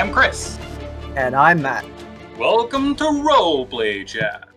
[0.00, 0.58] Am Chris.
[1.14, 1.84] And I'm Matt.
[2.38, 4.48] Welcome to Roleplay Chat.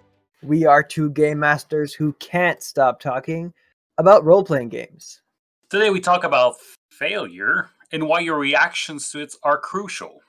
[0.41, 3.53] We are two game masters who can't stop talking
[3.97, 5.21] about role playing games.
[5.69, 6.55] Today we talk about
[6.91, 10.21] failure and why your reactions to it are crucial.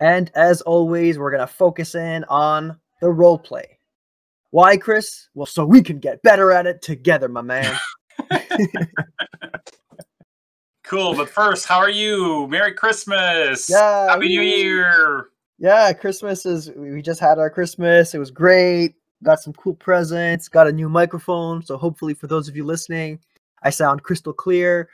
[0.00, 3.78] And as always, we're going to focus in on the role play.
[4.50, 5.30] Why, Chris?
[5.32, 7.74] Well, so we can get better at it together, my man.
[10.86, 12.46] cool, but first, how are you?
[12.48, 13.68] Merry Christmas!
[13.68, 15.28] Yeah, Happy New Year!
[15.58, 16.70] Yeah, Christmas is.
[16.76, 18.14] We just had our Christmas.
[18.14, 18.94] It was great.
[19.22, 20.48] Got some cool presents.
[20.48, 21.62] Got a new microphone.
[21.62, 23.18] So hopefully, for those of you listening,
[23.62, 24.88] I sound crystal clear.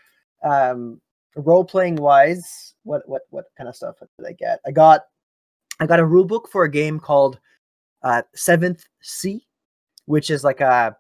[0.45, 1.01] Um,
[1.37, 4.61] role playing wise, what what what kind of stuff did I get?
[4.67, 5.03] I got
[5.81, 7.39] I got a rule book for a game called
[8.03, 9.45] uh, Seventh Sea,
[10.07, 10.97] which is like a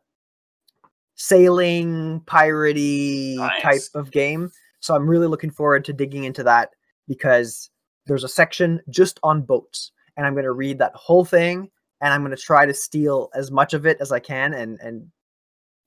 [1.15, 3.63] sailing piratey Nice.
[3.63, 4.51] type of game.
[4.83, 6.71] So I'm really looking forward to digging into that
[7.09, 7.71] because
[8.07, 12.13] there's a section just on boats, and I'm going to read that whole thing, and
[12.13, 15.11] I'm going to try to steal as much of it as I can and and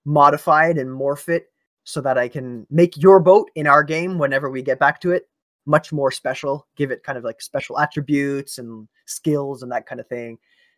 [0.06, 1.48] modify it and morph it
[1.84, 5.12] so that I can make your boat in our game whenever we get back to
[5.12, 5.28] it
[5.66, 10.00] much more special, give it kind of like special attributes and skills and that kind
[10.00, 10.38] of thing.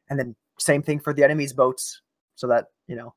[0.10, 2.02] And then same thing for the enemy's boats
[2.36, 3.14] so that, you know,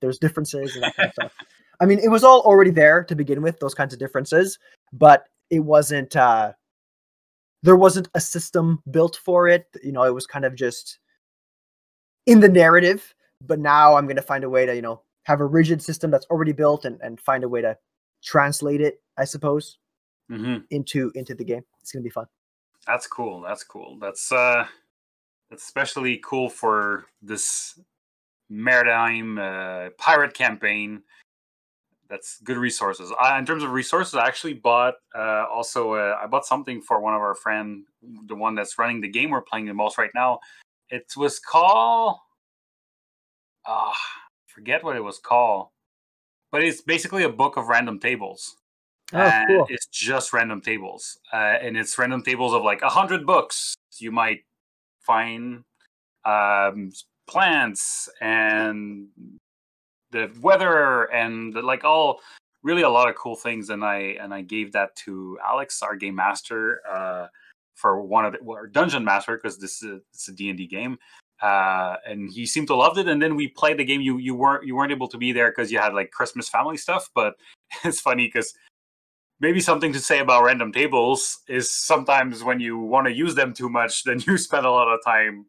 [0.00, 1.32] there's differences and that kind of stuff.
[1.80, 4.58] I mean, it was all already there to begin with, those kinds of differences,
[4.92, 6.52] but it wasn't uh
[7.62, 9.66] there wasn't a system built for it.
[9.82, 10.98] You know, it was kind of just
[12.26, 15.40] in the narrative, but now I'm going to find a way to, you know, have
[15.40, 17.76] a rigid system that's already built and, and find a way to
[18.22, 19.78] translate it, I suppose,
[20.28, 21.64] hmm into into the game.
[21.80, 22.26] It's gonna be fun.
[22.86, 23.42] That's cool.
[23.42, 23.98] That's cool.
[24.00, 24.66] That's uh,
[25.50, 27.78] that's especially cool for this
[28.48, 31.02] maritime uh, pirate campaign.
[32.08, 33.12] That's good resources.
[33.20, 37.00] I, in terms of resources, I actually bought uh, also uh, I bought something for
[37.00, 37.84] one of our friend,
[38.26, 40.40] the one that's running the game we're playing the most right now.
[40.88, 42.16] It was called,
[43.66, 43.94] ah,
[44.46, 45.68] forget what it was called,
[46.50, 48.56] but it's basically a book of random tables
[49.14, 49.66] Oh, and cool.
[49.70, 54.12] it's just random tables uh, and it's random tables of like a hundred books you
[54.12, 54.40] might
[55.00, 55.64] find
[56.26, 56.92] um,
[57.26, 59.08] plants and
[60.10, 62.20] the weather and like all
[62.62, 65.96] really a lot of cool things and i and i gave that to alex our
[65.96, 67.26] game master uh,
[67.74, 70.98] for one of the well, dungeon master because this is a, it's a d&d game
[71.40, 74.00] uh, and he seemed to loved it and then we played the game.
[74.00, 76.76] You you weren't you weren't able to be there because you had like christmas family
[76.76, 77.34] stuff but
[77.84, 78.54] it's funny because
[79.40, 83.52] maybe something to say about random tables is sometimes when you want to use them
[83.52, 85.46] too much, then you spend a lot of time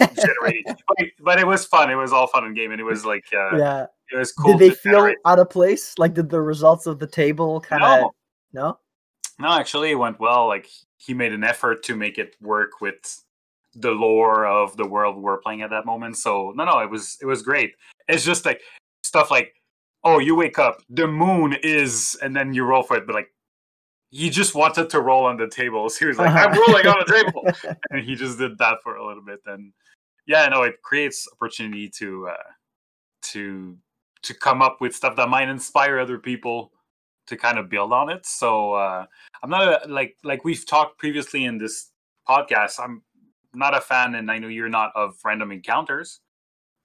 [0.00, 0.64] generating.
[0.88, 1.90] but, but it was fun.
[1.90, 3.86] It was all fun and game, and it was like uh, yeah.
[4.12, 4.56] it was cool.
[4.56, 5.18] Did they feel generate.
[5.24, 5.94] out of place?
[5.98, 8.10] Like, did the results of the table kind of No,
[8.52, 8.78] no?
[9.38, 10.46] no, actually, it went well.
[10.46, 13.22] Like he made an effort to make it work with
[13.74, 16.16] the lore of the world we're playing at that moment.
[16.16, 17.74] So no, no, it was it was great.
[18.08, 18.60] It's just like
[19.02, 19.54] stuff like,
[20.02, 23.28] oh, you wake up, the moon is, and then you roll for it, but like.
[24.14, 25.88] He just wanted to roll on the table.
[25.90, 26.48] So he was like, Uh-huh.
[26.48, 27.76] I'm rolling on the table.
[27.90, 29.72] and he just did that for a little bit and
[30.26, 32.50] yeah no it creates opportunity to uh
[33.22, 33.76] to
[34.22, 36.72] to come up with stuff that might inspire other people
[37.26, 39.04] to kind of build on it so uh
[39.42, 41.90] i'm not a, like like we've talked previously in this
[42.26, 43.02] podcast i'm
[43.54, 46.20] not a fan and i know you're not of random encounters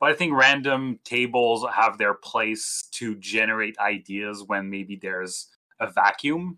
[0.02, 5.48] but i think random tables have their place to generate ideas when maybe there's
[5.80, 6.58] a vacuum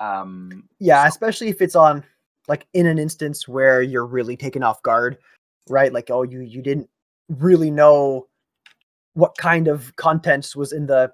[0.00, 2.02] um yeah, especially if it's on
[2.48, 5.18] like in an instance where you're really taken off guard,
[5.68, 5.92] right?
[5.92, 6.88] Like, oh, you you didn't
[7.28, 8.26] really know
[9.14, 11.12] what kind of contents was in the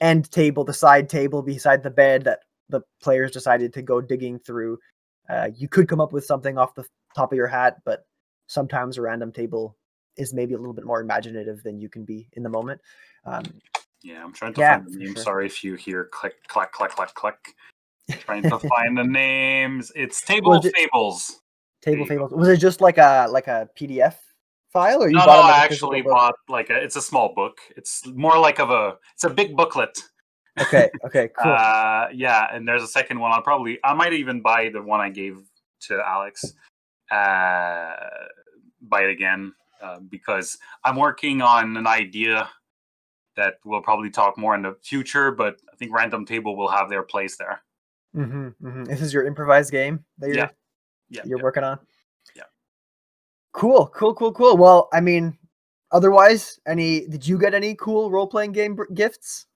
[0.00, 4.38] end table, the side table beside the bed that the players decided to go digging
[4.38, 4.78] through.
[5.28, 6.84] Uh, you could come up with something off the
[7.14, 8.04] top of your hat, but
[8.46, 9.76] sometimes a random table
[10.16, 12.80] is maybe a little bit more imaginative than you can be in the moment.
[13.24, 13.44] Um,
[14.02, 15.14] Yeah, I'm trying to Yeah, find the name.
[15.14, 15.22] sure.
[15.22, 17.54] Sorry if you hear click, clack, clack, clack, clack.
[18.10, 19.92] Trying to find the names.
[19.94, 21.40] It's Table it- Fables.
[21.82, 22.26] table There you go.
[22.28, 22.32] fables.
[22.32, 24.14] Was it just like a like a PDF
[24.72, 26.76] file, or you No, bought no, like I actually bought like a.
[26.76, 27.58] It's a small book.
[27.76, 28.96] It's more like of a.
[29.14, 29.98] It's a big booklet.
[30.60, 31.52] Okay, okay, cool.
[31.52, 33.32] Uh, yeah, and there's a second one.
[33.32, 33.78] I'll probably.
[33.84, 35.38] I might even buy the one I gave
[35.88, 36.44] to Alex.
[37.10, 37.94] Uh,
[38.80, 39.52] buy it again
[39.82, 42.48] uh, because I'm working on an idea
[43.36, 45.30] that we'll probably talk more in the future.
[45.32, 47.62] But I think Random Table will have their place there.
[48.14, 50.48] Hmm hmm This is your improvised game that you're Yeah.
[51.10, 51.44] Yeah, you're yeah.
[51.44, 51.78] working on.
[52.34, 52.44] Yeah.
[53.52, 54.56] Cool, cool, cool, cool.
[54.56, 55.36] Well, I mean,
[55.90, 59.46] otherwise, any did you get any cool role playing game br- gifts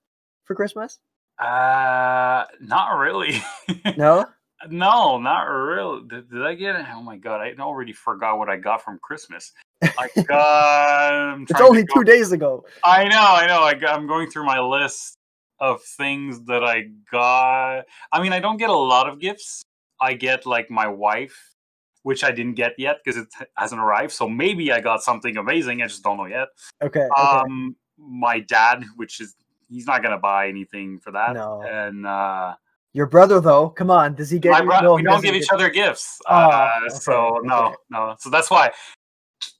[0.44, 0.98] for Christmas?
[1.38, 3.40] Uh, not really.
[3.96, 4.26] No.
[4.68, 6.02] no, not really.
[6.08, 6.86] Did, did I get it?
[6.92, 9.52] Oh my god, I already forgot what I got from Christmas.
[9.82, 11.40] I got.
[11.42, 12.64] it's only two days ago.
[12.84, 13.62] I know, I know.
[13.62, 15.15] I got, I'm going through my list
[15.58, 17.84] of things that I got.
[18.12, 19.64] I mean, I don't get a lot of gifts.
[20.00, 21.54] I get like my wife,
[22.02, 24.12] which I didn't get yet because it hasn't arrived.
[24.12, 25.82] So maybe I got something amazing.
[25.82, 26.48] I just don't know yet.
[26.82, 27.00] Okay.
[27.00, 27.22] okay.
[27.22, 29.34] Um, my dad, which is
[29.68, 31.34] he's not gonna buy anything for that.
[31.34, 31.62] No.
[31.62, 32.54] And uh
[32.92, 34.52] your brother though, come on, does he get?
[34.52, 36.18] My bro- no, we don't give each other gifts.
[36.26, 37.74] Oh, uh, okay, so no, okay.
[37.90, 38.16] no.
[38.18, 38.70] So that's why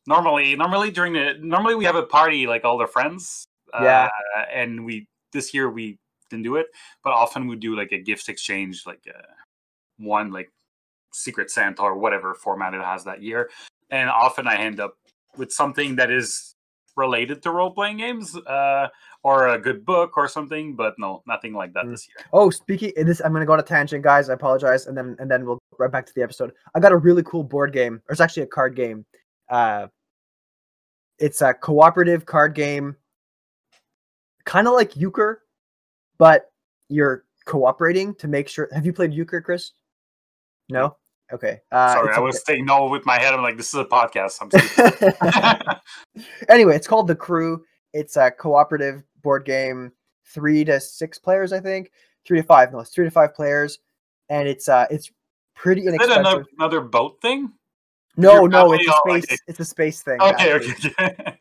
[0.06, 3.46] normally, normally during the normally we have a party like all the friends.
[3.74, 4.08] Yeah.
[4.38, 5.98] Uh, and we this year we
[6.30, 6.66] didn't do it,
[7.04, 9.22] but often we do like a gift exchange, like uh,
[9.98, 10.50] one like
[11.12, 13.50] Secret Santa or whatever format it has that year.
[13.90, 14.96] And often I end up
[15.36, 16.54] with something that is
[16.96, 18.36] related to role playing games.
[18.36, 18.88] Uh,
[19.26, 21.90] or a good book or something, but no, nothing like that mm.
[21.90, 22.24] this year.
[22.32, 24.30] Oh, speaking this, I'm gonna go on a tangent, guys.
[24.30, 26.52] I apologize, and then and then we'll right back to the episode.
[26.76, 29.04] I got a really cool board game, or it's actually a card game.
[29.48, 29.88] Uh,
[31.18, 32.94] it's a cooperative card game,
[34.46, 35.42] kind of like euchre,
[36.16, 36.50] but
[36.88, 38.70] you're cooperating to make sure.
[38.72, 39.72] Have you played euchre, Chris?
[40.70, 40.96] No.
[41.32, 41.60] Okay.
[41.72, 43.34] Uh, Sorry, I was saying no with my head.
[43.34, 44.40] I'm like, this is a podcast.
[46.48, 47.64] Anyway, it's called The Crew.
[47.92, 49.92] It's a cooperative board game,
[50.24, 51.90] three to six players, I think.
[52.26, 53.78] Three to five, no, it's three to five players,
[54.28, 55.10] and it's uh, it's
[55.54, 56.16] pretty Is inexpensive.
[56.16, 57.52] It another, another boat thing?
[58.16, 59.30] No, no, it's a space.
[59.30, 60.20] Like It's a space thing.
[60.20, 61.36] Okay, okay.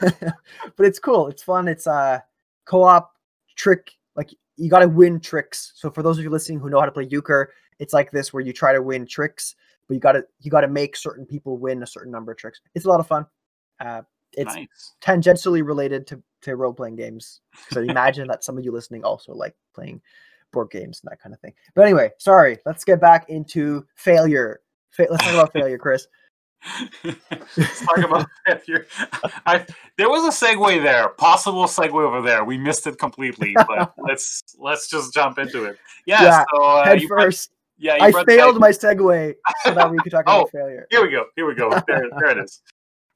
[0.76, 1.28] but it's cool.
[1.28, 1.68] It's fun.
[1.68, 2.20] It's uh
[2.68, 3.12] co-op
[3.56, 3.92] trick.
[4.14, 5.72] Like you got to win tricks.
[5.74, 8.32] So for those of you listening who know how to play euchre, it's like this
[8.32, 9.54] where you try to win tricks,
[9.86, 12.38] but you got to you got to make certain people win a certain number of
[12.38, 12.60] tricks.
[12.74, 13.26] It's a lot of fun.
[13.80, 14.94] Uh, it's nice.
[15.00, 17.40] tangentially related to to role playing games.
[17.70, 20.00] So imagine that some of you listening also like playing
[20.52, 21.54] board games and that kind of thing.
[21.74, 22.58] But anyway, sorry.
[22.66, 24.60] Let's get back into failure.
[24.90, 26.06] Fa- let's talk about failure, Chris.
[27.04, 28.86] Let's talk about failure.
[29.46, 29.66] I,
[29.96, 32.44] there was a segue there, possible segue over there.
[32.44, 35.78] We missed it completely, but let's let's just jump into it.
[36.06, 36.22] Yeah.
[36.22, 37.50] yeah so, uh, head first.
[37.78, 39.34] yeah, I failed my segue
[39.64, 40.86] so that we could talk oh, about failure.
[40.90, 41.26] Here we go.
[41.36, 41.70] Here we go.
[41.86, 42.62] There, there it is.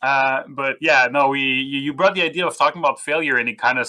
[0.00, 3.48] Uh, but yeah, no, we you, you, brought the idea of talking about failure, and
[3.48, 3.88] it kind of,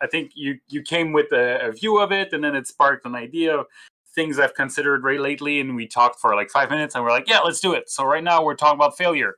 [0.00, 3.06] I think you you came with a, a, view of it, and then it sparked
[3.06, 3.66] an idea of
[4.14, 7.28] things I've considered right lately, and we talked for like five minutes, and we're like,
[7.28, 7.90] yeah, let's do it.
[7.90, 9.36] So right now we're talking about failure.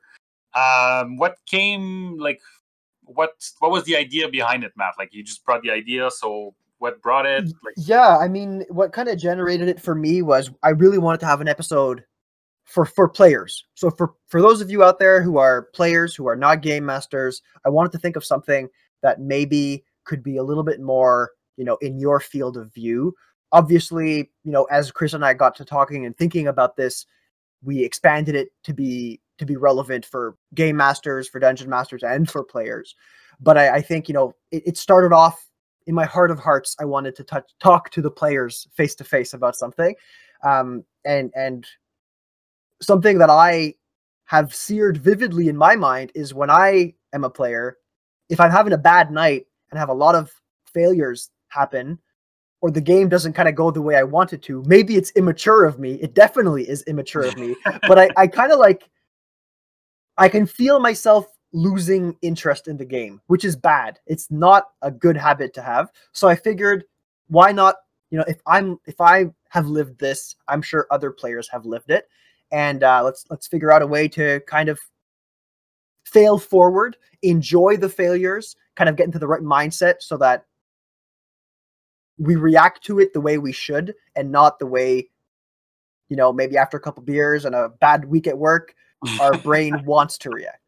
[0.53, 2.41] Um, what came like,
[3.03, 4.93] what what was the idea behind it, Matt?
[4.97, 7.45] Like you just brought the idea, so what brought it?
[7.63, 11.19] Like, yeah, I mean, what kind of generated it for me was I really wanted
[11.21, 12.03] to have an episode
[12.63, 13.65] for for players.
[13.75, 16.85] So for for those of you out there who are players who are not game
[16.85, 18.67] masters, I wanted to think of something
[19.01, 23.15] that maybe could be a little bit more, you know, in your field of view.
[23.51, 27.05] Obviously, you know, as Chris and I got to talking and thinking about this,
[27.63, 32.29] we expanded it to be to be relevant for game masters, for dungeon masters, and
[32.29, 32.95] for players.
[33.39, 35.47] But I, I think you know it, it started off
[35.87, 36.75] in my heart of hearts.
[36.79, 39.95] I wanted to touch talk to the players face to face about something,
[40.43, 41.65] um, and and
[42.81, 43.75] something that I
[44.25, 47.77] have seared vividly in my mind is when I am a player,
[48.29, 50.31] if I'm having a bad night and have a lot of
[50.65, 51.99] failures happen,
[52.65, 55.11] or the game doesn't kind of go the way I want it to, maybe it's
[55.11, 55.99] immature of me.
[56.01, 57.55] It definitely is immature of me.
[57.87, 58.89] but I, I kind of like,
[60.17, 63.99] I can feel myself losing interest in the game, which is bad.
[64.07, 65.91] It's not a good habit to have.
[66.11, 66.85] So I figured,
[67.27, 67.75] why not?
[68.09, 71.91] You know, if I'm if I have lived this, I'm sure other players have lived
[71.91, 72.09] it
[72.51, 74.79] and uh, let's let's figure out a way to kind of
[76.03, 80.45] fail forward, enjoy the failures, kind of get into the right mindset so that
[82.17, 85.09] we react to it the way we should and not the way
[86.09, 88.75] you know maybe after a couple beers and a bad week at work
[89.19, 90.61] our brain wants to react.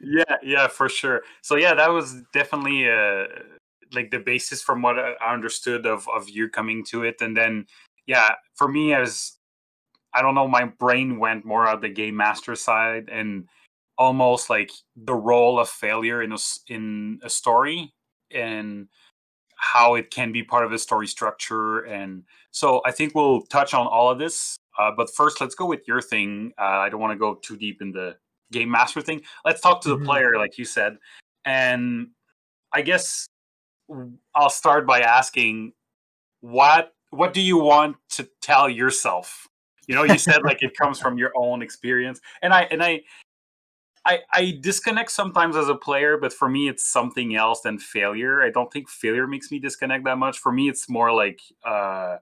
[0.00, 1.22] Yeah yeah for sure.
[1.42, 3.26] So yeah that was definitely uh
[3.92, 7.16] like the basis from what i understood of of you coming to it.
[7.20, 7.66] And then
[8.06, 9.36] yeah for me as
[10.16, 13.48] I don't know, my brain went more on the game master side and
[13.98, 16.38] almost like the role of failure in a
[16.68, 17.92] in a story.
[18.34, 18.88] And
[19.56, 21.80] how it can be part of a story structure.
[21.80, 24.56] And so I think we'll touch on all of this.
[24.78, 26.52] Uh, but first, let's go with your thing.
[26.58, 28.16] Uh, I don't want to go too deep in the
[28.52, 29.22] game master thing.
[29.44, 30.04] Let's talk to the mm-hmm.
[30.04, 30.98] player, like you said.
[31.44, 32.08] And
[32.72, 33.26] I guess
[34.34, 35.72] I'll start by asking
[36.40, 39.48] what what do you want to tell yourself
[39.86, 43.02] you know, you said like it comes from your own experience, and I and I.
[44.06, 48.40] I, I disconnect sometimes as a player, but for me, it's something else than failure.
[48.40, 50.38] I don't think failure makes me disconnect that much.
[50.38, 52.18] For me, it's more like uh,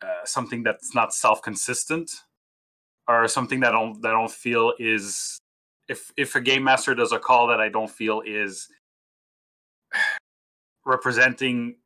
[0.00, 2.12] uh, something that's not self-consistent
[3.08, 5.40] or something that I don't that I don't feel is
[5.88, 8.68] if if a game master does a call that I don't feel is
[10.86, 11.76] representing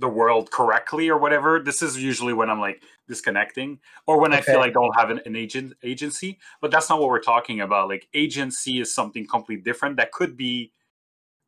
[0.00, 4.38] the world correctly or whatever this is usually when i'm like disconnecting or when okay.
[4.38, 7.20] i feel like i don't have an, an, agent agency but that's not what we're
[7.20, 10.72] talking about like agency is something completely different that could be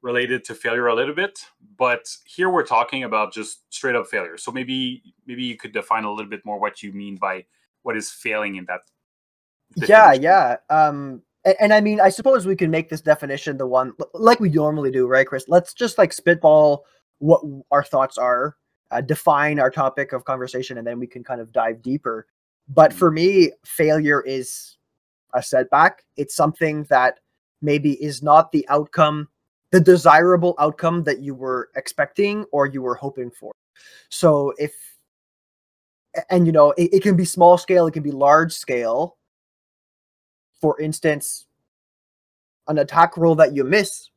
[0.03, 1.41] related to failure a little bit
[1.79, 6.05] but here we're talking about just straight up failure so maybe maybe you could define
[6.05, 7.45] a little bit more what you mean by
[7.83, 8.81] what is failing in that
[9.75, 9.95] definition.
[9.95, 13.67] yeah yeah um and, and, I mean, I suppose we can make this definition the
[13.67, 15.47] one like we normally do, right, Chris?
[15.49, 16.85] Let's just like spitball
[17.23, 18.57] what our thoughts are,
[18.91, 22.27] uh, define our topic of conversation, and then we can kind of dive deeper.
[22.69, 24.77] But for me, failure is
[25.35, 26.05] a setback.
[26.17, 27.21] It's something that
[27.61, 29.29] maybe is not the outcome,
[29.71, 33.53] the desirable outcome that you were expecting or you were hoping for.
[34.11, 34.75] So if,
[36.29, 39.17] and you know, it, it can be small scale, it can be large scale
[40.63, 41.47] for instance,
[42.69, 44.09] an attack roll that you miss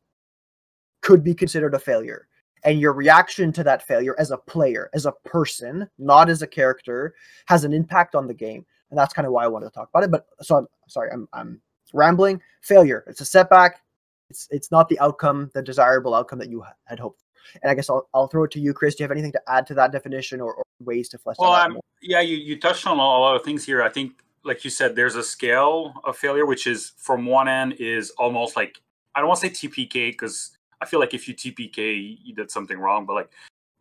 [1.02, 2.28] could be considered a failure.
[2.66, 6.48] And your reaction to that failure as a player, as a person, not as a
[6.48, 7.14] character,
[7.46, 8.66] has an impact on the game.
[8.90, 10.12] And that's kind of why I wanted to talk about it.
[10.12, 11.62] But so I'm sorry, I'm, I'm
[11.94, 12.42] rambling.
[12.62, 13.04] Failure.
[13.08, 13.82] It's a setback.
[14.30, 17.24] It's it's not the outcome, the desirable outcome that you had hoped.
[17.62, 18.96] And I guess I'll, I'll throw it to you, Chris.
[18.96, 21.52] Do you have anything to add to that definition or, or ways to flesh well,
[21.52, 21.80] out?
[22.02, 23.84] yeah, you, you touched on a lot of things here.
[23.84, 27.74] I think like you said, there's a scale of failure, which is from one end
[27.74, 28.82] is almost like
[29.14, 32.52] I don't want to say TPK because I feel like if you TPK, you did
[32.52, 33.30] something wrong, but like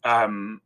[0.05, 0.61] um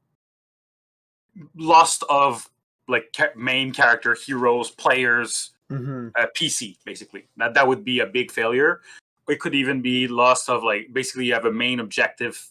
[1.56, 2.48] lost of
[2.88, 6.08] like ca- main character, heroes, players, mm-hmm.
[6.18, 7.26] uh, PC, basically.
[7.36, 8.80] That that would be a big failure.
[9.28, 12.50] It could even be lost of like basically you have a main objective,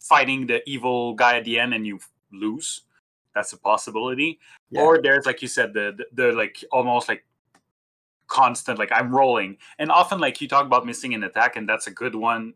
[0.00, 2.00] fighting the evil guy at the end, and you
[2.32, 2.82] lose
[3.34, 4.38] that's a possibility
[4.70, 4.80] yeah.
[4.80, 7.24] or there's like you said the, the, the like almost like
[8.26, 11.86] constant like i'm rolling and often like you talk about missing an attack and that's
[11.86, 12.54] a good one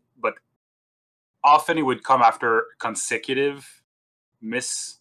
[1.43, 3.81] often it would come after consecutive
[4.41, 4.99] miss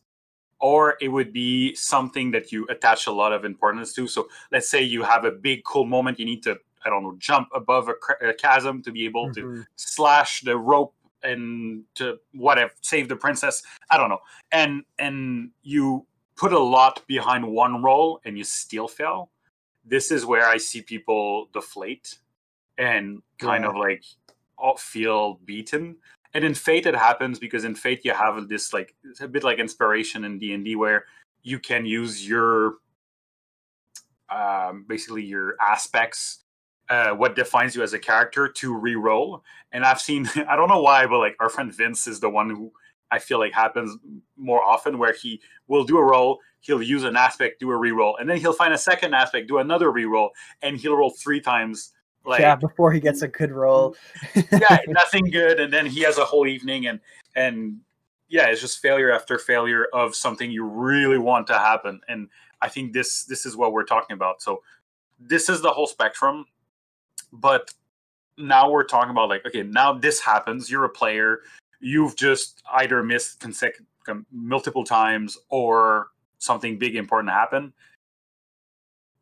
[0.61, 4.69] or it would be something that you attach a lot of importance to so let's
[4.69, 7.89] say you have a big cool moment you need to i don't know jump above
[7.89, 9.61] a, a chasm to be able mm-hmm.
[9.61, 14.21] to slash the rope and to whatever save the princess i don't know
[14.53, 16.05] and and you
[16.37, 19.31] put a lot behind one roll and you still fail
[19.85, 22.19] this is where i see people deflate
[22.77, 23.71] and kind yeah.
[23.71, 24.05] of like
[24.77, 25.97] feel beaten
[26.35, 29.45] and in fate it happens because in fate you have this like it's a bit
[29.45, 31.05] like inspiration in d&d where
[31.43, 32.75] you can use your
[34.31, 36.45] um, basically your aspects
[36.91, 39.43] uh, what defines you as a character to re-roll.
[39.73, 42.51] And I've seen, I don't know why, but like our friend Vince is the one
[42.51, 42.73] who
[43.11, 43.97] I feel like happens
[44.37, 48.17] more often where he will do a roll, he'll use an aspect, do a re-roll,
[48.17, 50.31] and then he'll find a second aspect, do another re-roll,
[50.63, 51.93] and he'll roll three times.
[52.25, 53.97] Like, yeah, before he gets a good roll.
[54.35, 57.01] yeah, nothing good, and then he has a whole evening, and
[57.35, 57.79] and
[58.29, 62.01] yeah, it's just failure after failure of something you really want to happen.
[62.09, 62.29] And
[62.61, 64.43] I think this this is what we're talking about.
[64.43, 64.63] So
[65.19, 66.45] this is the whole spectrum
[67.33, 67.73] but
[68.37, 71.41] now we're talking about like okay now this happens you're a player
[71.81, 73.85] you've just either missed consecutive
[74.33, 76.09] multiple times or
[76.39, 77.73] something big important happen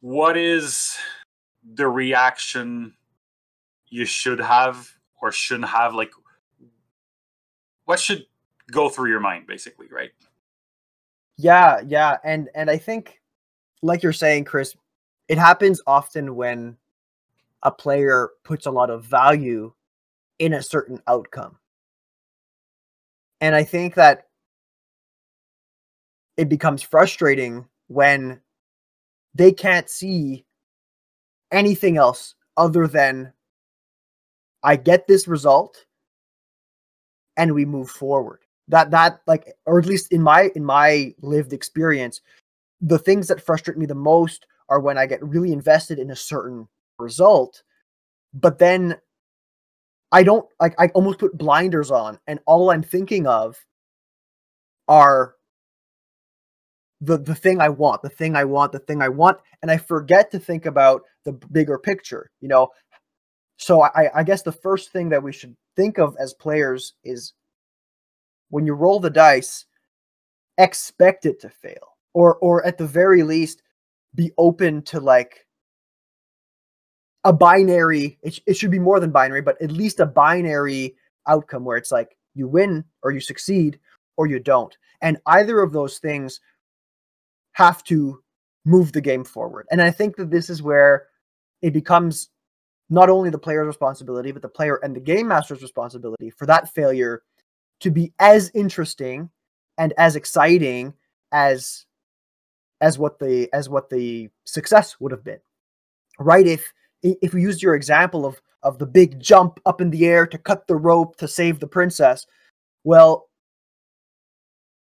[0.00, 0.97] what is
[1.75, 2.94] the reaction
[3.88, 4.88] you should have
[5.20, 6.11] or shouldn't have like
[7.85, 8.26] what should
[8.70, 10.11] go through your mind basically right
[11.37, 13.20] yeah yeah and and i think
[13.82, 14.76] like you're saying chris
[15.28, 16.76] it happens often when
[17.62, 19.73] a player puts a lot of value
[20.38, 21.58] in a certain outcome.
[23.40, 24.28] And I think that
[26.37, 28.40] it becomes frustrating when
[29.35, 30.46] they can't see
[31.53, 33.33] anything else other than
[34.62, 35.85] I get this result
[37.37, 38.41] and we move forward.
[38.69, 42.21] That that like or at least in my in my lived experience,
[42.81, 46.17] the things that frustrate me the most are when I get really invested in a
[46.17, 46.67] certain
[46.99, 47.62] result
[48.35, 48.97] but then
[50.12, 53.57] i don't like i almost put blinders on and all i'm thinking of
[54.88, 55.35] are
[57.00, 59.76] the the thing i want the thing i want the thing i want and i
[59.76, 62.69] forget to think about the bigger picture you know?
[63.59, 67.35] So i i guess the first thing that we should think of as players is
[68.50, 69.67] when you roll the dice
[70.59, 73.62] expect it to fail or or at the very least
[74.15, 75.47] be open to like
[77.25, 80.95] a binary it, it should be more than binary but at least a binary
[81.26, 83.79] outcome where it's like you win or you succeed
[84.17, 84.76] or you don't.
[85.00, 86.41] And either of those things
[87.56, 88.22] have to
[88.66, 89.66] move the game forward.
[89.70, 91.06] And I think that this is where
[91.62, 92.28] it becomes
[92.90, 96.68] not only the player's responsibility, but the player and the game master's responsibility for that
[96.75, 97.22] failure
[97.80, 99.30] to be as interesting
[99.78, 100.92] and as exciting
[101.32, 101.86] as
[102.82, 105.40] as what the as what the success would have been
[106.18, 106.72] right if
[107.02, 110.38] if we used your example of of the big jump up in the air to
[110.38, 112.26] cut the rope to save the princess
[112.84, 113.28] well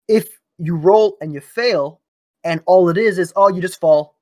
[0.07, 2.01] if you roll and you fail
[2.43, 4.17] and all it is is oh you just fall.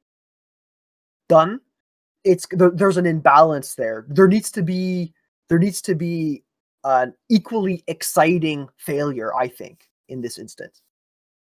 [1.30, 1.62] Done.
[2.24, 4.06] It's there's an imbalance there.
[4.10, 5.14] There needs to be
[5.50, 6.44] there needs to be
[6.84, 10.82] an equally exciting failure i think in this instance.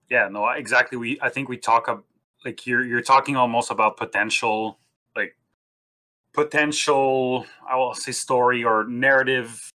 [0.10, 0.98] Yeah no exactly.
[0.98, 2.04] We i think we talk of
[2.46, 4.80] like you're you're talking almost about potential
[5.16, 5.36] like
[6.34, 9.70] potential i will say story or narrative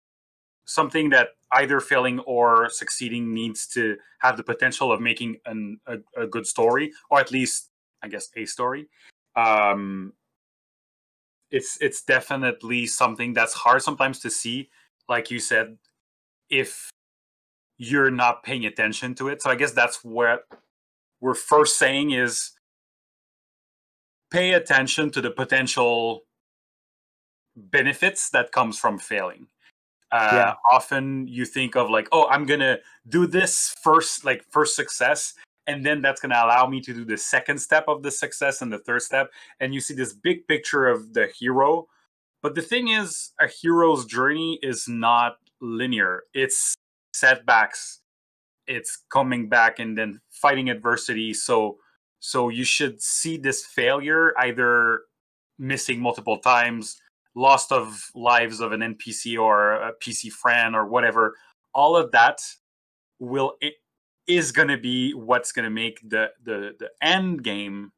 [0.65, 5.97] something that either failing or succeeding needs to have the potential of making an, a,
[6.17, 7.69] a good story or at least
[8.01, 8.87] i guess a story.
[9.35, 10.13] Um
[11.51, 14.69] it's it's definitely something that's hard sometimes to see
[15.07, 15.77] like you said
[16.49, 16.89] if
[17.77, 19.41] you're not paying attention to it.
[19.41, 20.45] So i guess that's what
[21.21, 22.51] we're first saying is
[24.31, 26.23] pay attention to the potential
[27.55, 29.47] benefits that comes from failing
[30.13, 30.53] uh, yeah.
[30.71, 32.77] often you think of like oh i'm gonna
[33.09, 35.33] do this first like first success
[35.67, 38.71] and then that's gonna allow me to do the second step of the success and
[38.71, 41.87] the third step and you see this big picture of the hero.
[42.41, 46.23] But the thing is a hero's journey is not linear.
[46.33, 46.75] It's
[47.13, 48.01] setbacks.
[48.67, 51.33] It's coming back and then fighting adversity.
[51.33, 51.77] So
[52.19, 55.01] so you should see this failure either
[55.59, 56.97] missing multiple times
[57.35, 61.35] loss of lives of an npc or a pc friend or whatever
[61.73, 62.39] all of that
[63.19, 63.73] will it
[64.27, 67.91] is going to be what's going to make the the the end game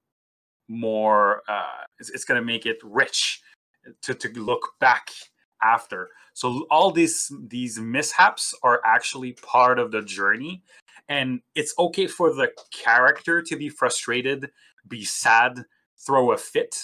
[0.68, 3.42] more uh it's, it's going to make it rich
[4.02, 5.10] to to look back
[5.62, 6.10] after.
[6.34, 10.64] So all these these mishaps are actually part of the journey
[11.08, 14.50] and it's okay for the character to be frustrated
[14.88, 15.64] be sad
[16.06, 16.76] throw a fit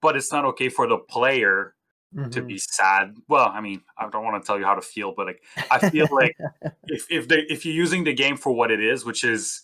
[0.00, 1.74] but it's not okay for the player
[2.14, 2.30] mm-hmm.
[2.30, 3.16] to be sad.
[3.28, 5.90] Well, I mean, I don't want to tell you how to feel, but like I
[5.90, 6.36] feel like
[6.84, 9.62] if if they if you're using the game for what it is, which is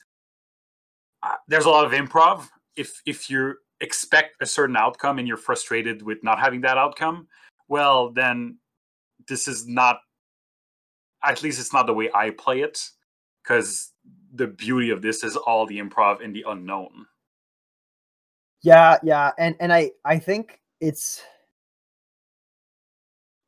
[1.23, 2.49] uh, there's a lot of improv.
[2.77, 7.29] If if you expect a certain outcome and you're frustrated with not having that outcome,
[7.69, 8.59] well, then
[9.29, 9.99] this is not.
[11.25, 12.81] At least it's not the way I play it,
[13.43, 13.93] because
[14.33, 17.07] the beauty of this is all the improv and the unknown.
[18.63, 21.23] Yeah, yeah, and and I I think it's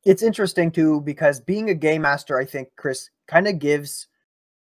[0.05, 4.07] it's interesting too because being a game master, I think, Chris, kind of gives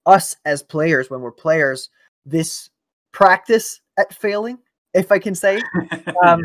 [0.05, 1.89] us as players, when we're players,
[2.25, 2.69] this
[3.11, 4.57] practice at failing,
[4.93, 5.61] if I can say.
[6.25, 6.41] Um,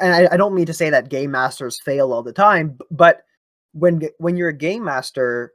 [0.00, 3.24] and I, I, don't mean to say that game masters fail all the time, but
[3.72, 5.52] when when you're a game master,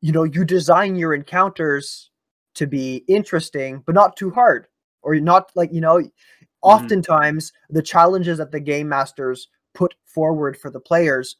[0.00, 2.10] you know you design your encounters
[2.54, 4.66] to be interesting, but not too hard,
[5.02, 5.96] or not like you know.
[5.98, 6.08] Mm-hmm.
[6.62, 7.74] Oftentimes, mm-hmm.
[7.74, 11.36] the challenges that the game masters put forward for the players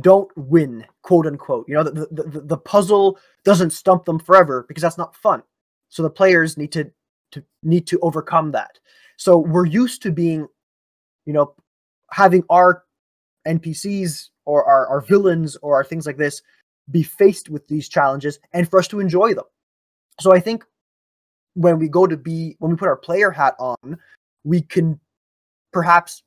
[0.00, 1.68] don't win, quote unquote.
[1.68, 5.42] You know, the, the, the puzzle doesn't stump them forever because that's not fun.
[5.88, 6.90] So the players need to,
[7.32, 8.78] to need to overcome that.
[9.16, 10.48] So we're used to being,
[11.26, 11.54] you know,
[12.10, 12.84] having our
[13.46, 16.42] NPCs or our, our villains or our things like this
[16.90, 19.44] be faced with these challenges and for us to enjoy them.
[20.20, 20.64] So I think
[21.54, 23.96] when we go to be when we put our player hat on,
[24.42, 24.98] we can
[25.72, 26.22] perhaps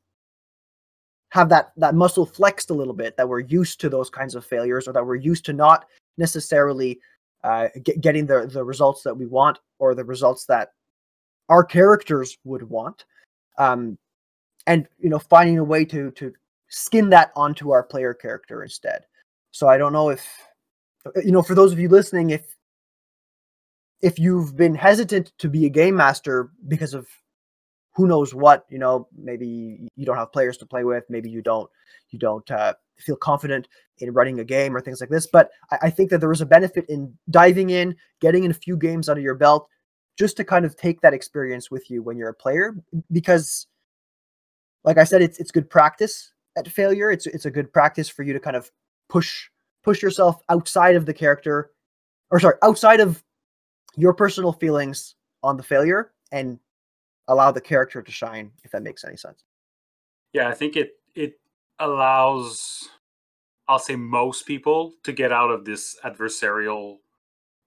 [1.30, 4.46] have that that muscle flexed a little bit that we're used to those kinds of
[4.46, 5.86] failures or that we're used to not
[6.18, 7.00] necessarily
[7.44, 10.72] uh, get, getting the the results that we want or the results that
[11.50, 13.06] our characters would want.
[13.58, 13.98] Um,
[14.68, 16.34] and you know finding a way to to
[16.70, 19.06] skin that onto our player character instead.
[19.52, 20.26] So i don't know if
[21.24, 22.56] you know for those of you listening if
[24.02, 27.08] if you've been hesitant to be a game master because of
[27.98, 31.42] who knows what you know maybe you don't have players to play with maybe you
[31.42, 31.70] don't
[32.12, 35.78] you don't uh, feel confident in running a game or things like this but I,
[35.84, 39.10] I, think that there is a benefit in diving in getting in a few games
[39.10, 39.68] under your belt
[40.18, 42.76] just to kind of take that experience with you when you're a player
[43.12, 43.68] because
[44.84, 47.12] like i said it's it's good practice at failure.
[47.12, 48.70] It's it's a good practice for you to kind of
[49.08, 49.48] push
[49.84, 51.72] push yourself outside of the character
[52.32, 53.24] or sorry outside of
[53.96, 56.60] your personal feelings on the failure and
[57.28, 59.44] allow the character to shine if that makes any sense
[60.34, 61.40] yeah i think it it
[61.80, 62.90] allows
[63.68, 66.98] i'll say most people to get out of this adversarial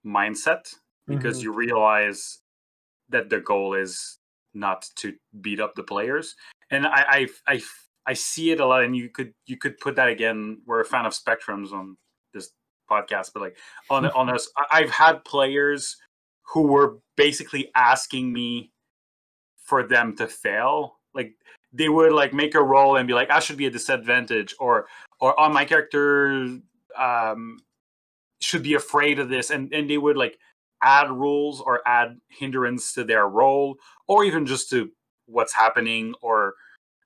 [0.05, 0.73] mindset
[1.07, 1.45] because mm-hmm.
[1.45, 2.39] you realize
[3.09, 4.19] that the goal is
[4.53, 6.35] not to beat up the players.
[6.69, 7.61] And I I I,
[8.07, 10.61] I see it a lot, and you could you could put that again.
[10.65, 11.97] We're a fan of spectrums on
[12.33, 12.51] this
[12.89, 13.57] podcast, but like
[13.89, 15.97] on on us, I've had players
[16.43, 18.71] who were basically asking me
[19.71, 20.97] for them to fail.
[21.13, 21.31] Like
[21.71, 24.87] they would like make a roll and be like, I should be a disadvantage, or
[25.21, 26.59] or on oh, my character
[26.99, 27.59] um
[28.41, 30.37] should be afraid of this, and and they would like
[30.83, 33.77] add rules or add hindrance to their roll,
[34.09, 34.91] or even just to
[35.27, 36.55] what's happening, or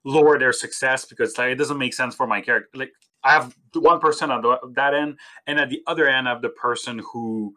[0.04, 2.69] lower their success because like it doesn't make sense for my character.
[2.73, 4.41] Like I have one person on
[4.73, 7.54] that end, and at the other end, I have the person who,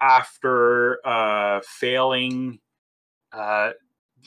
[0.00, 2.60] after uh, failing,
[3.32, 3.70] uh,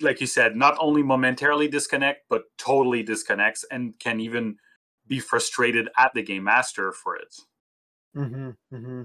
[0.01, 4.57] like you said, not only momentarily disconnect, but totally disconnects and can even
[5.07, 7.35] be frustrated at the game master for it.
[8.15, 9.03] Mm-hmm, mm-hmm.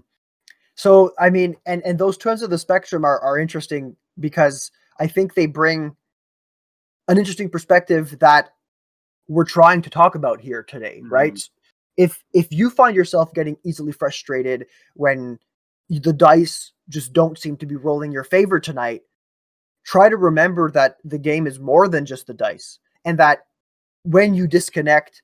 [0.75, 4.71] So, I mean, and and those two ends of the spectrum are are interesting because
[4.99, 5.97] I think they bring
[7.09, 8.51] an interesting perspective that
[9.29, 11.13] we're trying to talk about here today, mm-hmm.
[11.13, 11.39] right?
[11.97, 15.39] If if you find yourself getting easily frustrated when
[15.89, 19.03] the dice just don't seem to be rolling your favor tonight,
[19.85, 23.47] try to remember that the game is more than just the dice and that
[24.05, 25.23] when you disconnect